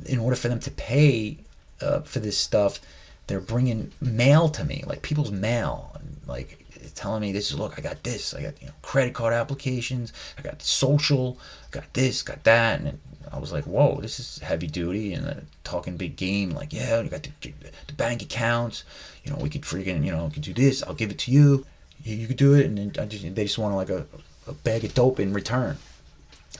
in 0.05 0.19
order 0.19 0.35
for 0.35 0.47
them 0.47 0.59
to 0.59 0.71
pay 0.71 1.37
uh, 1.81 2.01
for 2.01 2.19
this 2.19 2.37
stuff 2.37 2.79
they're 3.27 3.41
bringing 3.41 3.91
mail 3.99 4.49
to 4.49 4.63
me 4.63 4.83
like 4.85 5.01
people's 5.01 5.31
mail. 5.31 5.91
Like 6.27 6.61
telling 6.95 7.21
me 7.21 7.33
this 7.33 7.51
is 7.51 7.59
look 7.59 7.77
i 7.77 7.81
got 7.81 8.03
this. 8.03 8.33
I 8.33 8.41
got 8.41 8.61
you 8.61 8.67
know 8.67 8.73
credit 8.81 9.13
card 9.13 9.33
applications. 9.33 10.13
I 10.37 10.41
got 10.41 10.61
social. 10.61 11.37
Got 11.71 11.93
this 11.93 12.23
got 12.23 12.43
that. 12.43 12.79
And 12.79 12.99
i 13.35 13.39
was 13.39 13.51
like 13.51 13.65
whoa 13.65 13.99
this 14.01 14.19
is 14.19 14.39
heavy 14.39 14.67
duty 14.67 15.13
and 15.13 15.27
uh, 15.27 15.33
talking 15.63 15.97
big 15.97 16.15
game 16.15 16.51
like 16.51 16.71
yeah 16.73 17.01
you 17.01 17.09
got 17.09 17.21
the, 17.41 17.53
the 17.87 17.93
bank 17.93 18.21
accounts 18.21 18.83
you 19.23 19.31
know 19.31 19.37
we 19.37 19.49
could 19.49 19.61
freaking 19.61 20.03
you 20.03 20.11
know 20.11 20.25
we 20.25 20.31
could 20.31 20.43
do 20.43 20.53
this 20.53 20.81
i'll 20.83 20.93
give 20.93 21.11
it 21.11 21.19
to 21.19 21.31
you 21.31 21.65
you, 22.03 22.15
you 22.15 22.27
could 22.27 22.37
do 22.37 22.53
it 22.53 22.65
and 22.65 22.77
then 22.77 22.91
I 22.99 23.05
just, 23.05 23.23
they 23.35 23.43
just 23.43 23.57
want 23.57 23.75
like 23.75 23.89
a, 23.89 24.05
a 24.47 24.53
bag 24.53 24.83
of 24.83 24.93
dope 24.93 25.19
in 25.19 25.33
return. 25.33 25.77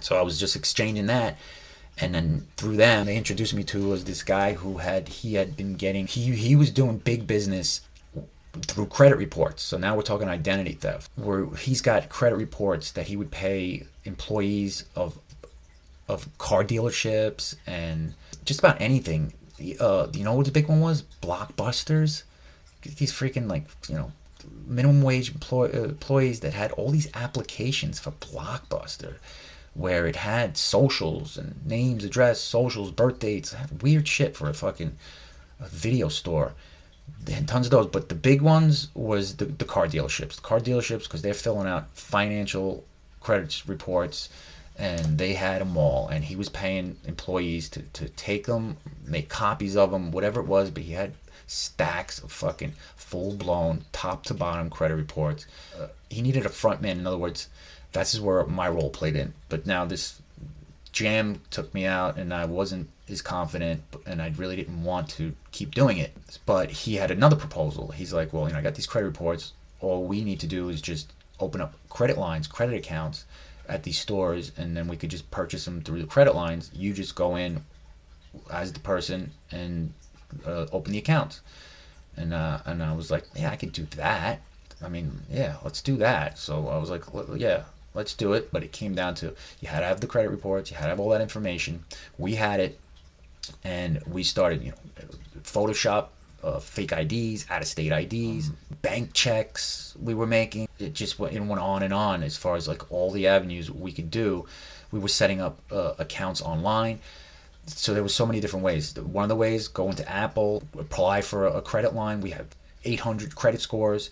So 0.01 0.17
i 0.17 0.21
was 0.21 0.39
just 0.39 0.55
exchanging 0.55 1.05
that 1.07 1.37
and 1.97 2.13
then 2.13 2.47
through 2.57 2.75
them 2.75 3.05
they 3.05 3.15
introduced 3.15 3.53
me 3.53 3.63
to 3.63 3.87
was 3.87 4.03
this 4.03 4.23
guy 4.23 4.53
who 4.53 4.79
had 4.79 5.07
he 5.07 5.35
had 5.35 5.55
been 5.55 5.75
getting 5.75 6.07
he 6.07 6.35
he 6.35 6.55
was 6.55 6.69
doing 6.69 6.97
big 6.97 7.25
business 7.25 7.81
through 8.61 8.87
credit 8.87 9.17
reports. 9.17 9.63
So 9.63 9.77
now 9.77 9.95
we're 9.95 10.01
talking 10.01 10.27
identity 10.27 10.73
theft 10.73 11.11
where 11.15 11.47
he's 11.55 11.81
got 11.81 12.09
credit 12.09 12.35
reports 12.35 12.91
that 12.91 13.07
he 13.07 13.15
would 13.15 13.31
pay 13.31 13.85
employees 14.03 14.85
of 14.95 15.17
of 16.07 16.35
car 16.37 16.63
dealerships 16.63 17.55
and 17.65 18.13
just 18.43 18.59
about 18.59 18.79
anything 18.79 19.33
uh, 19.79 20.07
you 20.13 20.23
know 20.23 20.33
what 20.33 20.45
the 20.45 20.51
big 20.51 20.67
one 20.67 20.79
was 20.79 21.03
blockbusters 21.21 22.23
these 22.97 23.11
freaking 23.11 23.49
like 23.49 23.65
you 23.89 23.95
know 23.95 24.11
minimum 24.67 25.01
wage 25.01 25.31
employ- 25.31 25.71
uh, 25.73 25.83
employees 25.85 26.41
that 26.41 26.53
had 26.53 26.71
all 26.73 26.91
these 26.91 27.09
applications 27.13 27.99
for 27.99 28.11
blockbuster 28.11 29.15
where 29.75 30.07
it 30.07 30.15
had 30.15 30.57
socials 30.57 31.37
and 31.37 31.53
names, 31.65 32.05
address, 32.05 32.39
socials, 32.39 32.91
birth 32.91 33.19
dates, 33.19 33.53
weird 33.81 34.07
shit 34.07 34.35
for 34.35 34.49
a 34.49 34.53
fucking 34.53 34.97
a 35.59 35.67
video 35.67 36.07
store. 36.07 36.53
They 37.23 37.33
had 37.33 37.47
tons 37.47 37.67
of 37.67 37.71
those, 37.71 37.87
but 37.87 38.09
the 38.09 38.15
big 38.15 38.41
ones 38.41 38.87
was 38.93 39.35
the, 39.35 39.45
the 39.45 39.65
car 39.65 39.87
dealerships. 39.87 40.37
The 40.37 40.41
car 40.41 40.59
dealerships 40.59 41.03
because 41.03 41.21
they're 41.21 41.33
filling 41.33 41.67
out 41.67 41.89
financial 41.95 42.85
credit 43.19 43.63
reports, 43.67 44.29
and 44.77 45.17
they 45.17 45.33
had 45.33 45.61
them 45.61 45.77
all. 45.77 46.07
And 46.07 46.23
he 46.23 46.35
was 46.35 46.49
paying 46.49 46.97
employees 47.05 47.69
to, 47.69 47.81
to 47.81 48.09
take 48.09 48.45
them, 48.45 48.77
make 49.05 49.29
copies 49.29 49.77
of 49.77 49.91
them, 49.91 50.11
whatever 50.11 50.39
it 50.41 50.47
was. 50.47 50.69
But 50.69 50.83
he 50.83 50.93
had 50.93 51.13
stacks 51.47 52.19
of 52.19 52.31
fucking 52.31 52.73
full 52.95 53.35
blown, 53.35 53.85
top 53.91 54.23
to 54.25 54.33
bottom 54.33 54.69
credit 54.69 54.95
reports. 54.95 55.45
Uh, 55.79 55.87
he 56.09 56.21
needed 56.21 56.45
a 56.45 56.49
front 56.49 56.81
man. 56.81 56.99
In 56.99 57.07
other 57.07 57.17
words, 57.17 57.49
that's 57.91 58.19
where 58.19 58.45
my 58.45 58.67
role 58.67 58.89
played 58.89 59.15
in. 59.15 59.33
But 59.47 59.65
now 59.65 59.85
this 59.85 60.21
jam 60.91 61.41
took 61.51 61.73
me 61.73 61.85
out, 61.85 62.17
and 62.17 62.33
I 62.33 62.45
wasn't 62.45 62.89
as 63.07 63.21
confident, 63.21 63.81
and 64.05 64.21
I 64.21 64.33
really 64.37 64.55
didn't 64.55 64.83
want 64.83 65.09
to 65.11 65.33
keep 65.51 65.73
doing 65.73 65.97
it. 65.97 66.13
But 66.45 66.71
he 66.71 66.95
had 66.95 67.11
another 67.11 67.35
proposal. 67.35 67.91
He's 67.91 68.13
like, 68.13 68.33
well, 68.33 68.47
you 68.47 68.53
know, 68.53 68.59
I 68.59 68.63
got 68.63 68.75
these 68.75 68.87
credit 68.87 69.07
reports. 69.07 69.53
All 69.79 70.03
we 70.03 70.23
need 70.23 70.39
to 70.41 70.47
do 70.47 70.69
is 70.69 70.81
just 70.81 71.13
open 71.39 71.61
up 71.61 71.75
credit 71.89 72.17
lines, 72.17 72.47
credit 72.47 72.75
accounts 72.75 73.25
at 73.67 73.83
these 73.83 73.99
stores, 73.99 74.51
and 74.57 74.75
then 74.75 74.87
we 74.87 74.97
could 74.97 75.09
just 75.09 75.29
purchase 75.31 75.65
them 75.65 75.81
through 75.81 76.01
the 76.01 76.07
credit 76.07 76.35
lines. 76.35 76.71
You 76.73 76.93
just 76.93 77.15
go 77.15 77.35
in 77.35 77.63
as 78.51 78.73
the 78.73 78.79
person 78.79 79.31
and 79.51 79.93
uh, 80.45 80.67
open 80.71 80.91
the 80.91 80.99
accounts. 80.99 81.41
And 82.17 82.33
uh, 82.33 82.59
and 82.65 82.81
I 82.81 82.93
was 82.93 83.11
like, 83.11 83.25
yeah, 83.35 83.51
I 83.51 83.55
could 83.55 83.71
do 83.71 83.85
that. 83.97 84.41
I 84.83 84.89
mean, 84.89 85.21
yeah, 85.29 85.57
let's 85.63 85.81
do 85.81 85.97
that. 85.97 86.37
So 86.37 86.67
I 86.67 86.77
was 86.77 86.89
like, 86.89 87.03
yeah, 87.35 87.63
let's 87.93 88.13
do 88.13 88.33
it. 88.33 88.51
But 88.51 88.63
it 88.63 88.71
came 88.71 88.95
down 88.95 89.15
to 89.15 89.33
you 89.59 89.67
had 89.67 89.79
to 89.79 89.85
have 89.85 90.01
the 90.01 90.07
credit 90.07 90.29
reports, 90.29 90.71
you 90.71 90.77
had 90.77 90.85
to 90.85 90.89
have 90.89 90.99
all 90.99 91.09
that 91.09 91.21
information. 91.21 91.83
We 92.17 92.35
had 92.35 92.59
it, 92.59 92.79
and 93.63 94.01
we 94.07 94.23
started, 94.23 94.63
you 94.63 94.71
know, 94.71 95.07
Photoshop 95.43 96.07
uh, 96.45 96.59
fake 96.59 96.91
IDs, 96.91 97.45
out 97.49 97.61
of 97.61 97.67
state 97.67 97.91
IDs, 97.91 98.49
mm-hmm. 98.49 98.75
bank 98.81 99.13
checks 99.13 99.95
we 100.01 100.13
were 100.13 100.27
making. 100.27 100.67
It 100.79 100.93
just 100.93 101.17
went, 101.17 101.33
it 101.33 101.41
went 101.41 101.61
on 101.61 101.83
and 101.83 101.93
on 101.93 102.23
as 102.23 102.37
far 102.37 102.55
as 102.55 102.67
like 102.67 102.91
all 102.91 103.11
the 103.11 103.27
avenues 103.27 103.71
we 103.71 103.91
could 103.91 104.11
do. 104.11 104.45
We 104.91 104.99
were 104.99 105.07
setting 105.07 105.41
up 105.41 105.59
uh, 105.71 105.93
accounts 105.97 106.41
online. 106.41 106.99
so 107.65 107.93
there 107.93 108.03
was 108.03 108.13
so 108.13 108.25
many 108.25 108.39
different 108.39 108.63
ways. 108.63 108.95
One 108.95 109.23
of 109.23 109.29
the 109.29 109.35
ways, 109.35 109.67
go 109.67 109.89
into 109.89 110.07
Apple, 110.09 110.63
apply 110.77 111.21
for 111.21 111.47
a 111.47 111.61
credit 111.61 111.95
line. 111.95 112.21
We 112.21 112.29
have 112.31 112.47
800 112.83 113.35
credit 113.35 113.59
scores 113.61 114.11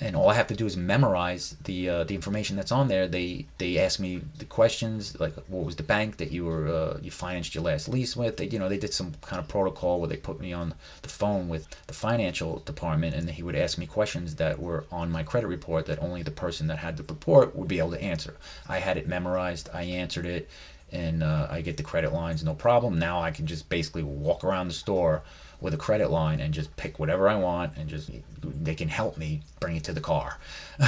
and 0.00 0.16
all 0.16 0.28
I 0.28 0.34
have 0.34 0.48
to 0.48 0.56
do 0.56 0.66
is 0.66 0.76
memorize 0.76 1.56
the 1.64 1.88
uh, 1.88 2.04
the 2.04 2.14
information 2.14 2.56
that's 2.56 2.72
on 2.72 2.88
there. 2.88 3.06
They 3.06 3.46
they 3.58 3.78
ask 3.78 4.00
me 4.00 4.22
the 4.38 4.44
questions 4.44 5.18
like 5.20 5.34
what 5.48 5.64
was 5.64 5.76
the 5.76 5.84
bank 5.84 6.16
that 6.16 6.32
you 6.32 6.44
were 6.44 6.66
uh, 6.68 6.98
you 7.00 7.10
financed 7.10 7.54
your 7.54 7.62
last 7.64 7.88
lease 7.88 8.16
with. 8.16 8.36
They 8.36 8.46
you 8.46 8.58
know 8.58 8.68
they 8.68 8.78
did 8.78 8.92
some 8.92 9.12
kind 9.22 9.40
of 9.40 9.48
protocol 9.48 10.00
where 10.00 10.08
they 10.08 10.16
put 10.16 10.40
me 10.40 10.52
on 10.52 10.74
the 11.02 11.08
phone 11.08 11.48
with 11.48 11.68
the 11.86 11.94
financial 11.94 12.58
department 12.60 13.14
and 13.14 13.30
he 13.30 13.42
would 13.42 13.56
ask 13.56 13.78
me 13.78 13.86
questions 13.86 14.34
that 14.36 14.58
were 14.58 14.84
on 14.90 15.12
my 15.12 15.22
credit 15.22 15.46
report 15.46 15.86
that 15.86 16.02
only 16.02 16.22
the 16.22 16.30
person 16.30 16.66
that 16.66 16.78
had 16.78 16.96
the 16.96 17.04
report 17.04 17.54
would 17.54 17.68
be 17.68 17.78
able 17.78 17.92
to 17.92 18.02
answer. 18.02 18.36
I 18.68 18.78
had 18.78 18.96
it 18.96 19.06
memorized. 19.06 19.68
I 19.72 19.82
answered 19.84 20.26
it, 20.26 20.48
and 20.94 21.22
uh, 21.22 21.48
I 21.50 21.60
get 21.60 21.76
the 21.76 21.82
credit 21.82 22.12
lines 22.12 22.44
no 22.44 22.54
problem. 22.54 22.98
Now 22.98 23.20
I 23.20 23.30
can 23.30 23.46
just 23.46 23.68
basically 23.68 24.04
walk 24.04 24.44
around 24.44 24.68
the 24.68 24.74
store 24.74 25.22
with 25.60 25.74
a 25.74 25.78
credit 25.78 26.10
line 26.10 26.40
and 26.40 26.52
just 26.52 26.74
pick 26.76 26.98
whatever 26.98 27.28
I 27.28 27.36
want 27.36 27.76
and 27.76 27.88
just 27.88 28.10
they 28.42 28.74
can 28.74 28.88
help 28.88 29.16
me 29.16 29.40
bring 29.60 29.76
it 29.76 29.84
to 29.84 29.92
the 29.92 30.00
car. 30.00 30.38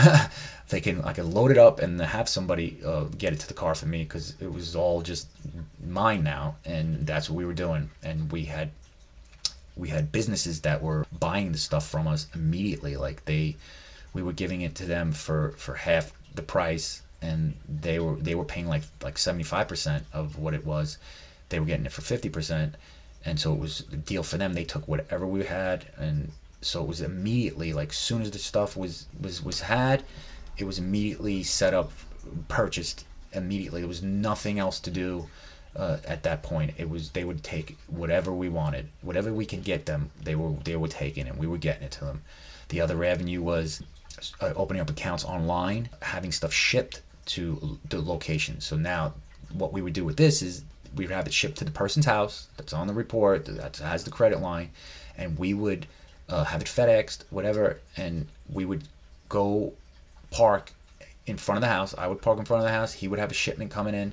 they 0.68 0.80
can 0.80 1.02
I 1.02 1.12
can 1.12 1.32
load 1.32 1.50
it 1.50 1.58
up 1.58 1.80
and 1.80 2.00
have 2.00 2.28
somebody 2.28 2.78
uh, 2.84 3.04
get 3.04 3.32
it 3.32 3.40
to 3.40 3.48
the 3.48 3.54
car 3.54 3.74
for 3.74 3.86
me 3.86 4.04
because 4.04 4.34
it 4.40 4.52
was 4.52 4.76
all 4.76 5.02
just 5.02 5.28
mine 5.86 6.22
now 6.22 6.56
and 6.64 7.06
that's 7.06 7.28
what 7.30 7.36
we 7.36 7.44
were 7.44 7.54
doing 7.54 7.90
and 8.02 8.30
we 8.32 8.44
had 8.44 8.70
we 9.76 9.88
had 9.88 10.10
businesses 10.10 10.60
that 10.62 10.82
were 10.82 11.06
buying 11.20 11.52
the 11.52 11.58
stuff 11.58 11.88
from 11.88 12.06
us 12.06 12.26
immediately 12.34 12.96
like 12.96 13.24
they 13.24 13.56
we 14.12 14.22
were 14.22 14.32
giving 14.32 14.62
it 14.62 14.74
to 14.74 14.84
them 14.84 15.12
for 15.12 15.52
for 15.52 15.74
half 15.74 16.12
the 16.34 16.42
price 16.42 17.02
and 17.26 17.54
they 17.68 17.98
were 17.98 18.16
they 18.16 18.34
were 18.34 18.44
paying 18.44 18.68
like 18.68 18.82
like 19.02 19.16
75% 19.16 20.02
of 20.12 20.38
what 20.38 20.54
it 20.54 20.64
was 20.64 20.98
they 21.48 21.60
were 21.60 21.66
getting 21.66 21.86
it 21.86 21.92
for 21.92 22.02
50% 22.02 22.74
and 23.26 23.40
so 23.40 23.52
it 23.52 23.58
was 23.58 23.80
a 23.92 23.96
deal 23.96 24.22
for 24.22 24.38
them. 24.38 24.54
They 24.54 24.64
took 24.64 24.86
whatever 24.86 25.26
we 25.26 25.44
had, 25.44 25.86
and 25.98 26.30
so 26.62 26.82
it 26.82 26.88
was 26.88 27.00
immediately 27.00 27.72
like 27.72 27.92
soon 27.92 28.22
as 28.22 28.30
the 28.30 28.38
stuff 28.38 28.76
was 28.76 29.06
was 29.20 29.44
was 29.44 29.60
had, 29.62 30.04
it 30.56 30.64
was 30.64 30.78
immediately 30.78 31.42
set 31.42 31.74
up, 31.74 31.90
purchased 32.46 33.04
immediately. 33.32 33.80
There 33.80 33.88
was 33.88 34.02
nothing 34.02 34.58
else 34.58 34.78
to 34.80 34.90
do. 34.90 35.26
Uh, 35.74 35.98
at 36.06 36.22
that 36.22 36.42
point, 36.42 36.72
it 36.78 36.88
was 36.88 37.10
they 37.10 37.24
would 37.24 37.42
take 37.42 37.76
whatever 37.88 38.32
we 38.32 38.48
wanted, 38.48 38.88
whatever 39.02 39.30
we 39.30 39.44
could 39.44 39.62
get 39.62 39.84
them. 39.84 40.10
They 40.22 40.34
were 40.36 40.52
they 40.64 40.76
were 40.76 40.88
taking 40.88 41.26
and 41.26 41.36
We 41.36 41.48
were 41.48 41.58
getting 41.58 41.82
it 41.82 41.90
to 41.92 42.04
them. 42.06 42.22
The 42.68 42.80
other 42.80 43.04
avenue 43.04 43.42
was 43.42 43.82
uh, 44.40 44.52
opening 44.56 44.80
up 44.80 44.88
accounts 44.88 45.24
online, 45.24 45.90
having 46.00 46.32
stuff 46.32 46.52
shipped 46.52 47.02
to 47.26 47.78
the 47.88 48.00
location. 48.00 48.60
So 48.60 48.76
now, 48.76 49.14
what 49.52 49.72
we 49.72 49.82
would 49.82 49.92
do 49.92 50.04
with 50.04 50.16
this 50.16 50.42
is 50.42 50.64
we 50.94 51.04
would 51.04 51.14
have 51.14 51.26
it 51.26 51.32
shipped 51.32 51.58
to 51.58 51.64
the 51.64 51.70
person's 51.70 52.06
house 52.06 52.48
that's 52.56 52.72
on 52.72 52.86
the 52.86 52.94
report 52.94 53.44
that 53.46 53.76
has 53.76 54.04
the 54.04 54.10
credit 54.10 54.40
line, 54.40 54.70
and 55.16 55.38
we 55.38 55.54
would 55.54 55.86
uh, 56.28 56.44
have 56.44 56.60
it 56.60 56.66
FedExed, 56.66 57.24
whatever, 57.30 57.80
and 57.96 58.26
we 58.52 58.64
would 58.64 58.84
go 59.28 59.72
park 60.30 60.72
in 61.26 61.36
front 61.36 61.56
of 61.58 61.62
the 61.62 61.68
house. 61.68 61.94
I 61.96 62.06
would 62.06 62.22
park 62.22 62.38
in 62.38 62.44
front 62.44 62.62
of 62.62 62.66
the 62.66 62.72
house. 62.72 62.92
He 62.92 63.08
would 63.08 63.18
have 63.18 63.30
a 63.30 63.34
shipment 63.34 63.70
coming 63.70 63.94
in. 63.94 64.12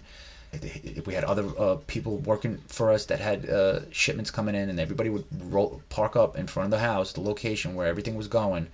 If 0.52 1.08
we 1.08 1.16
had 1.16 1.24
other 1.24 1.46
uh, 1.58 1.78
people 1.88 2.18
working 2.18 2.60
for 2.68 2.92
us 2.92 3.06
that 3.08 3.20
had 3.20 3.50
uh, 3.50 3.80
shipments 3.92 4.30
coming 4.30 4.54
in, 4.54 4.70
and 4.70 4.80
everybody 4.80 5.10
would 5.10 5.26
roll, 5.52 5.82
park 5.90 6.16
up 6.16 6.38
in 6.38 6.46
front 6.46 6.66
of 6.66 6.72
the 6.72 6.86
house, 6.86 7.14
the 7.14 7.22
location 7.22 7.74
where 7.74 7.88
everything 7.88 8.16
was 8.16 8.28
going, 8.28 8.68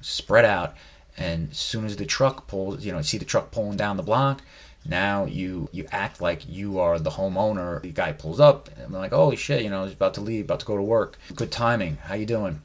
spread 0.00 0.46
out. 0.46 0.74
And 1.20 1.50
as 1.50 1.58
soon 1.58 1.84
as 1.84 1.96
the 1.96 2.06
truck 2.06 2.46
pulls, 2.48 2.84
you 2.84 2.92
know, 2.92 3.02
see 3.02 3.18
the 3.18 3.26
truck 3.26 3.50
pulling 3.50 3.76
down 3.76 3.98
the 3.98 4.02
block, 4.02 4.40
now 4.86 5.26
you 5.26 5.68
you 5.70 5.86
act 5.92 6.22
like 6.22 6.48
you 6.48 6.80
are 6.80 6.98
the 6.98 7.10
homeowner. 7.10 7.82
The 7.82 7.90
guy 7.90 8.12
pulls 8.12 8.40
up, 8.40 8.70
and 8.74 8.86
I'm 8.86 8.92
like, 8.92 9.12
holy 9.12 9.36
shit, 9.36 9.62
you 9.62 9.68
know, 9.68 9.84
he's 9.84 9.92
about 9.92 10.14
to 10.14 10.22
leave, 10.22 10.46
about 10.46 10.60
to 10.60 10.66
go 10.66 10.76
to 10.76 10.82
work. 10.82 11.18
Good 11.34 11.52
timing. 11.52 11.98
How 11.98 12.14
you 12.14 12.24
doing? 12.24 12.62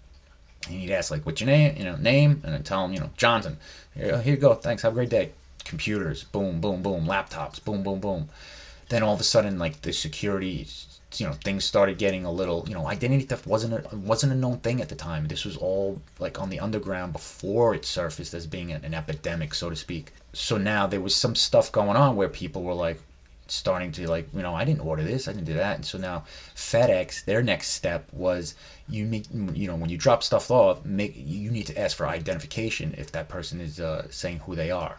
And 0.70 0.80
he'd 0.80 0.94
ask 0.94 1.12
like, 1.12 1.26
what's 1.26 1.42
your 1.42 1.50
name? 1.50 1.76
You 1.76 1.84
know, 1.84 1.98
name, 1.98 2.42
and 2.46 2.54
then 2.54 2.64
tell 2.64 2.86
him, 2.86 2.94
you 2.94 3.02
know, 3.02 3.10
Johnson. 3.18 3.58
Here, 3.94 4.14
oh, 4.14 4.20
here 4.20 4.36
you 4.36 4.40
go. 4.40 4.54
Thanks. 4.54 4.84
Have 4.84 4.94
a 4.94 4.96
great 4.96 5.10
day. 5.10 5.32
Computers, 5.66 6.24
boom, 6.24 6.62
boom, 6.62 6.82
boom. 6.82 7.06
Laptops, 7.06 7.62
boom, 7.62 7.84
boom, 7.84 8.00
boom. 8.00 8.30
Then 8.88 9.04
all 9.04 9.16
of 9.16 9.20
a 9.20 9.24
sudden, 9.24 9.60
like 9.60 9.82
the 9.82 9.92
security 9.92 10.66
you 11.20 11.28
know 11.28 11.34
things 11.34 11.64
started 11.64 11.98
getting 11.98 12.26
a 12.26 12.32
little 12.32 12.66
you 12.68 12.74
know 12.74 12.88
identity 12.88 13.24
theft 13.24 13.48
wasn't 13.48 13.74
a 13.74 13.96
wasn't 13.96 14.32
a 14.32 14.36
known 14.36 14.58
thing 14.60 14.82
at 14.82 14.90
the 14.90 14.96
time. 14.96 15.28
This 15.28 15.46
was 15.46 15.58
all 15.58 16.02
like 16.20 16.40
on 16.40 16.50
the 16.50 16.60
underground 16.60 17.14
before 17.14 17.74
it 17.74 17.86
surfaced 17.86 18.34
as 18.34 18.48
being 18.48 18.72
an, 18.72 18.94
epidemic 18.94 19.54
so 19.54 19.70
to 19.70 19.76
speak. 19.76 20.12
So 20.34 20.58
now 20.58 20.88
there 20.88 21.02
was 21.02 21.16
some 21.16 21.36
stuff 21.36 21.72
going 21.72 21.98
on 21.98 22.16
where 22.16 22.30
people 22.30 22.64
were 22.64 22.74
like 22.74 23.00
starting 23.48 23.92
to 23.92 24.10
like 24.10 24.28
you 24.34 24.42
know 24.42 24.56
I 24.56 24.66
didn't 24.66 24.82
order 24.82 25.04
this 25.04 25.28
I 25.28 25.34
didn't 25.34 25.46
do 25.46 25.54
that. 25.54 25.76
And 25.76 25.86
so 25.86 25.98
now 25.98 26.24
FedEx 26.56 27.26
their 27.26 27.44
next 27.44 27.70
step 27.72 28.08
was 28.12 28.56
you 28.88 29.06
need 29.06 29.28
you 29.54 29.68
know 29.68 29.76
when 29.76 29.90
you 29.90 29.98
drop 29.98 30.24
stuff 30.24 30.50
off 30.52 30.84
make 30.86 31.14
you 31.16 31.52
need 31.52 31.68
to 31.68 31.80
ask 31.80 31.96
for 31.98 32.08
identification 32.08 32.96
if 32.98 33.12
that 33.12 33.30
person 33.30 33.62
is 33.62 33.80
uh, 33.80 34.08
saying 34.10 34.40
who 34.40 34.56
they 34.56 34.72
are. 34.72 34.98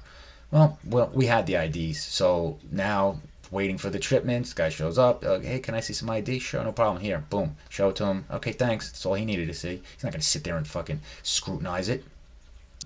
Well 0.51 0.79
well 0.85 1.11
we 1.13 1.27
had 1.27 1.47
the 1.47 1.57
IDs 1.57 2.01
so 2.01 2.59
now 2.71 3.21
waiting 3.51 3.79
for 3.79 3.91
the 3.91 4.01
shipments. 4.01 4.53
Guy 4.53 4.69
shows 4.69 4.99
up. 4.99 5.25
Uh, 5.25 5.39
hey, 5.41 5.59
can 5.59 5.75
I 5.75 5.81
see 5.81 5.93
some 5.93 6.11
ID? 6.11 6.39
Sure, 6.39 6.63
no 6.63 6.73
problem. 6.73 7.03
Here, 7.03 7.25
boom. 7.31 7.57
Show 7.69 7.91
it 7.91 7.97
to 7.97 8.07
him. 8.07 8.25
Okay, 8.31 8.53
thanks. 8.53 8.91
That's 8.91 9.07
all 9.07 9.15
he 9.15 9.25
needed 9.25 9.49
to 9.49 9.55
see. 9.55 9.83
He's 9.95 10.05
not 10.05 10.13
going 10.13 10.21
to 10.21 10.27
sit 10.27 10.45
there 10.45 10.57
and 10.57 10.67
fucking 10.67 11.01
scrutinize 11.23 11.89
it. 11.89 12.05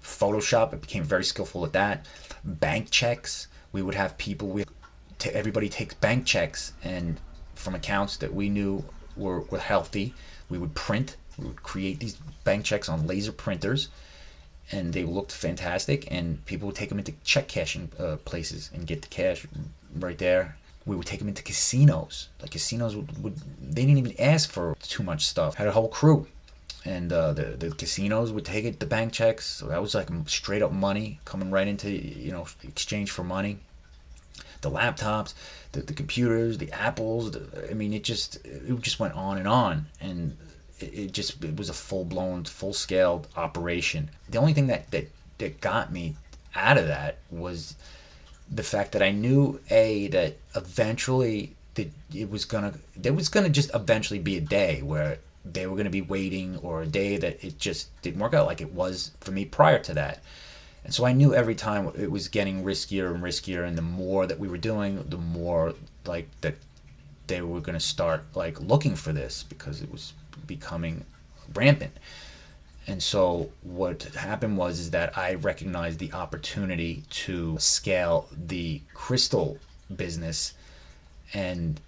Photoshop, 0.01 0.73
it 0.73 0.81
became 0.81 1.05
very 1.05 1.25
skillful 1.25 1.64
at 1.64 1.73
that. 1.73 2.07
Bank 2.44 2.90
checks. 2.90 3.49
We 3.73 3.83
would 3.83 3.94
have 3.94 4.18
people, 4.18 4.49
we, 4.49 4.64
t- 5.18 5.31
everybody 5.31 5.68
takes 5.68 5.94
bank 5.94 6.27
checks 6.27 6.73
and 6.83 7.20
from 7.55 7.75
accounts 7.75 8.16
that 8.16 8.35
we 8.35 8.49
knew 8.49 8.85
were, 9.16 9.40
were 9.42 9.59
healthy. 9.59 10.14
We 10.49 10.59
would 10.59 10.75
print, 10.75 11.16
we 11.38 11.46
would 11.46 11.62
create 11.62 12.01
these 12.01 12.16
bank 12.44 12.64
checks 12.64 12.88
on 12.88 13.07
laser 13.07 13.33
printers 13.33 13.88
and 14.73 14.92
they 14.92 15.05
looked 15.05 15.33
fantastic 15.33 16.11
and 16.11 16.44
people 16.46 16.66
would 16.66 16.77
take 16.77 16.88
them 16.88 16.99
into 16.99 17.12
check 17.25 17.49
cashing 17.49 17.90
uh, 17.99 18.16
places 18.25 18.70
and 18.73 18.87
get 18.87 19.03
the 19.03 19.09
cash 19.09 19.46
right 19.96 20.18
there. 20.18 20.57
We 20.87 20.96
would 20.96 21.07
take 21.07 21.18
them 21.18 21.29
into 21.29 21.42
casinos. 21.42 22.29
Like 22.40 22.53
casinos 22.53 22.96
would, 22.96 23.22
would 23.22 23.37
they 23.61 23.85
didn't 23.85 23.98
even 23.98 24.20
ask 24.20 24.50
for 24.50 24.76
too 24.83 25.03
much 25.03 25.26
stuff. 25.26 25.55
Had 25.55 25.68
a 25.68 25.72
whole 25.72 25.88
crew, 25.88 26.26
and 26.85 27.12
uh, 27.12 27.33
the 27.33 27.44
the 27.59 27.70
casinos 27.70 28.33
would 28.33 28.44
take 28.44 28.64
it 28.64 28.81
the 28.81 28.87
bank 28.87 29.12
checks. 29.12 29.46
So 29.46 29.66
that 29.66 29.81
was 29.81 29.94
like 29.94 30.09
straight 30.26 30.62
up 30.62 30.72
money 30.72 31.20
coming 31.24 31.50
right 31.50 31.68
into 31.68 31.90
you 31.90 32.33
know 32.33 32.46
exchange 32.62 33.11
for 33.11 33.24
money. 33.24 33.59
The 34.62 34.70
laptops, 34.70 35.33
the, 35.72 35.81
the 35.81 35.94
computers, 35.94 36.59
the 36.59 36.70
apples. 36.72 37.31
The, 37.31 37.68
I 37.70 37.74
mean, 37.74 37.92
it 37.94 38.05
just 38.05 38.44
it 38.44 38.79
just 38.81 39.00
went 39.00 39.14
on 39.14 39.38
and 39.38 39.48
on, 39.48 39.87
and 40.00 40.37
it, 40.81 41.12
just 41.12 41.42
it 41.44 41.57
was 41.57 41.68
a 41.68 41.74
full 41.74 42.05
blown, 42.05 42.44
full 42.44 42.72
scale 42.72 43.24
operation. 43.37 44.11
The 44.29 44.38
only 44.38 44.53
thing 44.53 44.66
that 44.68 44.90
that 44.90 45.09
that 45.38 45.61
got 45.61 45.92
me 45.92 46.16
out 46.55 46.79
of 46.79 46.87
that 46.87 47.18
was 47.31 47.74
the 48.50 48.62
fact 48.62 48.92
that 48.92 49.02
I 49.02 49.10
knew 49.10 49.60
a 49.70 50.08
that 50.08 50.36
eventually 50.54 51.54
that 51.74 51.90
it 52.14 52.30
was 52.30 52.44
gonna 52.44 52.74
there 52.96 53.12
was 53.12 53.28
gonna 53.28 53.48
just 53.48 53.70
eventually 53.74 54.18
be 54.18 54.36
a 54.36 54.40
day 54.40 54.82
where 54.82 55.18
they 55.44 55.66
were 55.66 55.76
gonna 55.76 55.90
be 55.90 56.02
waiting 56.02 56.58
or 56.58 56.82
a 56.82 56.86
day 56.86 57.16
that 57.16 57.42
it 57.44 57.58
just 57.58 57.88
didn't 58.02 58.20
work 58.20 58.34
out 58.34 58.46
like 58.46 58.60
it 58.60 58.72
was 58.72 59.12
for 59.20 59.30
me 59.30 59.44
prior 59.44 59.78
to 59.78 59.94
that. 59.94 60.22
And 60.84 60.94
so 60.94 61.04
I 61.04 61.12
knew 61.12 61.34
every 61.34 61.54
time 61.54 61.90
it 61.96 62.10
was 62.10 62.28
getting 62.28 62.64
riskier 62.64 63.14
and 63.14 63.22
riskier 63.22 63.66
and 63.66 63.76
the 63.76 63.82
more 63.82 64.26
that 64.26 64.38
we 64.38 64.48
were 64.48 64.58
doing, 64.58 65.04
the 65.08 65.18
more 65.18 65.74
like 66.04 66.28
that 66.40 66.54
they 67.26 67.42
were 67.42 67.60
gonna 67.60 67.80
start 67.80 68.24
like 68.34 68.60
looking 68.60 68.96
for 68.96 69.12
this 69.12 69.44
because 69.48 69.80
it 69.82 69.92
was 69.92 70.12
becoming 70.46 71.04
rampant. 71.54 71.92
And 72.90 73.00
so 73.00 73.50
what 73.62 74.03
happened 74.03 74.57
was 74.57 74.81
is 74.81 74.90
that 74.90 75.16
I 75.16 75.35
recognized 75.35 76.00
the 76.00 76.12
opportunity 76.12 77.05
to 77.11 77.57
scale 77.61 78.26
the 78.33 78.81
crystal 78.94 79.59
business 79.94 80.55
and 81.33 81.81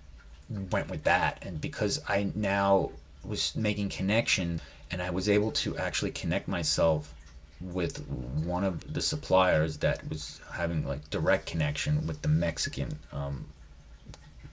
went 0.71 0.89
with 0.89 1.03
that. 1.03 1.43
And 1.43 1.61
because 1.61 2.01
I 2.09 2.31
now 2.37 2.93
was 3.25 3.57
making 3.57 3.89
connection 3.89 4.61
and 4.93 5.03
I 5.03 5.11
was 5.11 5.29
able 5.29 5.51
to 5.63 5.77
actually 5.77 6.13
connect 6.13 6.47
myself 6.47 7.13
with 7.61 8.07
one 8.45 8.63
of 8.63 8.95
the 8.95 9.03
suppliers 9.03 9.79
that 9.79 10.09
was 10.09 10.41
having 10.53 10.87
like 10.87 11.11
direct 11.11 11.47
connection 11.47 12.07
with 12.07 12.23
the 12.23 12.29
Mexican 12.29 13.01
um, 13.13 13.47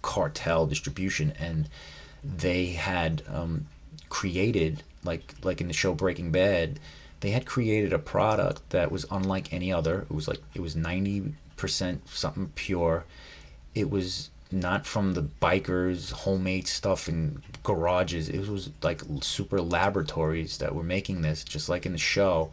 cartel 0.01 0.65
distribution 0.65 1.31
and 1.39 1.69
they 2.23 2.67
had 2.67 3.21
um, 3.27 3.67
created 4.09 4.81
like 5.03 5.33
like 5.43 5.61
in 5.61 5.67
the 5.67 5.73
show 5.73 5.93
Breaking 5.93 6.31
Bad, 6.31 6.79
they 7.21 7.31
had 7.31 7.45
created 7.45 7.93
a 7.93 7.99
product 7.99 8.69
that 8.69 8.91
was 8.91 9.05
unlike 9.11 9.53
any 9.53 9.71
other. 9.71 10.01
It 10.01 10.13
was 10.13 10.27
like 10.27 10.41
it 10.53 10.61
was 10.61 10.75
ninety 10.75 11.33
percent 11.57 12.07
something 12.09 12.51
pure. 12.55 13.05
It 13.75 13.89
was 13.89 14.29
not 14.51 14.85
from 14.85 15.13
the 15.13 15.21
bikers 15.21 16.11
homemade 16.11 16.67
stuff 16.67 17.07
in 17.07 17.43
garages. 17.63 18.29
It 18.29 18.47
was 18.47 18.71
like 18.81 19.01
super 19.21 19.61
laboratories 19.61 20.57
that 20.57 20.73
were 20.73 20.83
making 20.83 21.21
this, 21.21 21.43
just 21.43 21.69
like 21.69 21.85
in 21.85 21.91
the 21.91 21.99
show. 21.99 22.51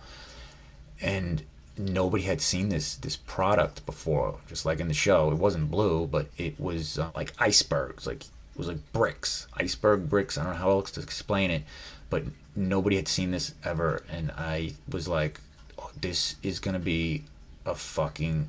And 1.01 1.43
nobody 1.79 2.25
had 2.25 2.41
seen 2.41 2.69
this 2.69 2.97
this 2.97 3.17
product 3.17 3.85
before, 3.87 4.39
just 4.49 4.67
like 4.67 4.81
in 4.81 4.89
the 4.89 4.95
show. 4.95 5.31
It 5.31 5.39
wasn't 5.39 5.71
blue, 5.71 6.07
but 6.07 6.29
it 6.37 6.59
was 6.61 6.99
uh, 6.99 7.11
like 7.15 7.33
icebergs, 7.39 8.07
like 8.07 8.23
it 8.25 8.59
was 8.59 8.69
like 8.69 8.93
bricks, 8.93 9.47
iceberg 9.55 10.09
bricks. 10.09 10.39
I 10.39 10.45
don't 10.45 10.53
know 10.55 10.59
how 10.59 10.71
else 10.71 10.91
to 10.93 11.01
explain 11.01 11.51
it, 11.51 11.63
but 12.11 12.25
nobody 12.55 12.97
had 12.97 13.09
seen 13.09 13.31
this 13.31 13.55
ever, 13.65 14.03
and 14.11 14.31
I 14.33 14.73
was 14.89 15.09
like, 15.09 15.41
oh, 15.79 15.91
this 16.01 16.37
is 16.43 16.61
gonna 16.61 16.79
be 16.79 17.25
a 17.65 17.75
fucking 17.75 18.49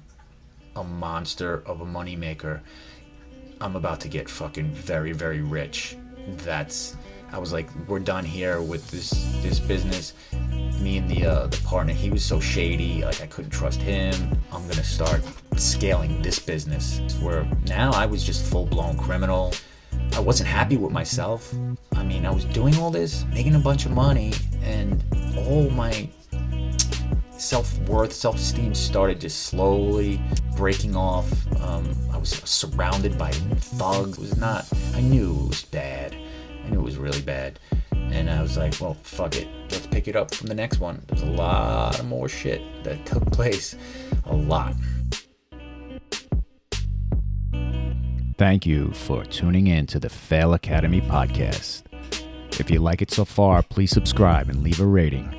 a 0.76 0.84
monster 0.84 1.64
of 1.66 1.82
a 1.82 1.86
moneymaker. 1.86 2.62
I'm 3.60 3.76
about 3.76 4.00
to 4.02 4.08
get 4.08 4.30
fucking 4.30 4.72
very, 4.72 5.12
very 5.12 5.42
rich. 5.42 5.98
That's 6.38 6.96
I 7.32 7.40
was 7.40 7.52
like, 7.52 7.68
we're 7.88 8.00
done 8.00 8.24
here 8.24 8.62
with 8.62 8.90
this 8.90 9.10
this 9.42 9.60
business. 9.60 10.14
Me 10.80 10.98
and 10.98 11.10
the 11.10 11.26
uh, 11.26 11.48
the 11.48 11.58
partner, 11.66 11.94
he 11.94 12.10
was 12.10 12.24
so 12.24 12.40
shady. 12.40 13.04
Like 13.04 13.22
I 13.22 13.28
couldn't 13.28 13.52
trust 13.52 13.82
him. 13.82 14.14
I'm 14.52 14.68
gonna 14.68 14.84
start 14.84 15.22
scaling 15.58 16.22
this 16.22 16.40
business. 16.40 17.00
Where 17.20 17.44
now 17.68 17.92
I 17.92 18.06
was 18.06 18.24
just 18.24 18.46
full 18.46 18.66
blown 18.66 18.98
criminal. 18.98 19.54
I 20.18 20.20
wasn't 20.20 20.50
happy 20.50 20.78
with 20.78 20.92
myself. 20.92 21.54
I 21.96 22.02
mean, 22.02 22.26
I 22.26 22.32
was 22.32 22.44
doing 22.46 22.76
all 22.80 22.90
this, 22.90 23.24
making 23.26 23.54
a 23.54 23.60
bunch 23.60 23.86
of 23.86 23.92
money, 23.92 24.34
and 24.64 25.04
all 25.38 25.70
my 25.70 26.10
self 27.38 27.78
worth, 27.82 28.12
self 28.12 28.38
esteem 28.38 28.74
started 28.74 29.22
just 29.22 29.44
slowly 29.44 30.20
breaking 30.56 30.96
off. 30.96 31.32
Um, 31.62 31.96
I 32.12 32.18
was 32.18 32.30
surrounded 32.30 33.16
by 33.16 33.30
thugs. 33.30 34.18
It 34.18 34.22
was 34.22 34.38
not, 34.38 34.68
I 34.96 35.02
knew 35.02 35.36
it 35.36 35.50
was 35.50 35.66
bad. 35.66 36.16
I 36.16 36.70
knew 36.70 36.80
it 36.80 36.84
was 36.84 36.98
really 36.98 37.22
bad. 37.22 37.60
And 37.92 38.28
I 38.28 38.42
was 38.42 38.58
like, 38.58 38.74
well, 38.82 38.96
fuck 39.04 39.36
it. 39.36 39.48
Let's 39.70 39.86
pick 39.86 40.08
it 40.08 40.16
up 40.16 40.34
from 40.34 40.48
the 40.48 40.56
next 40.56 40.80
one. 40.80 41.00
There's 41.06 41.22
a 41.22 41.28
lot 41.28 42.00
of 42.00 42.08
more 42.08 42.28
shit 42.28 42.84
that 42.84 43.06
took 43.06 43.24
place. 43.32 43.76
A 44.26 44.36
lot. 44.36 44.74
Thank 48.38 48.68
you 48.68 48.92
for 48.92 49.26
tuning 49.26 49.66
in 49.66 49.88
to 49.88 50.00
the 50.00 50.10
Fail 50.10 50.54
Academy 50.54 51.02
podcast. 51.02 51.82
If 52.60 52.70
you 52.70 52.80
like 52.80 53.02
it 53.02 53.10
so 53.10 53.26
far, 53.26 53.64
please 53.64 53.90
subscribe 53.90 54.48
and 54.48 54.62
leave 54.62 54.80
a 54.80 54.86
rating. 54.86 55.34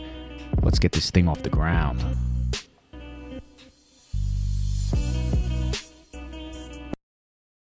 Let's 0.62 0.80
get 0.80 0.90
this 0.90 1.08
thing 1.12 1.28
off 1.28 1.44
the 1.44 1.48
ground. 1.48 2.04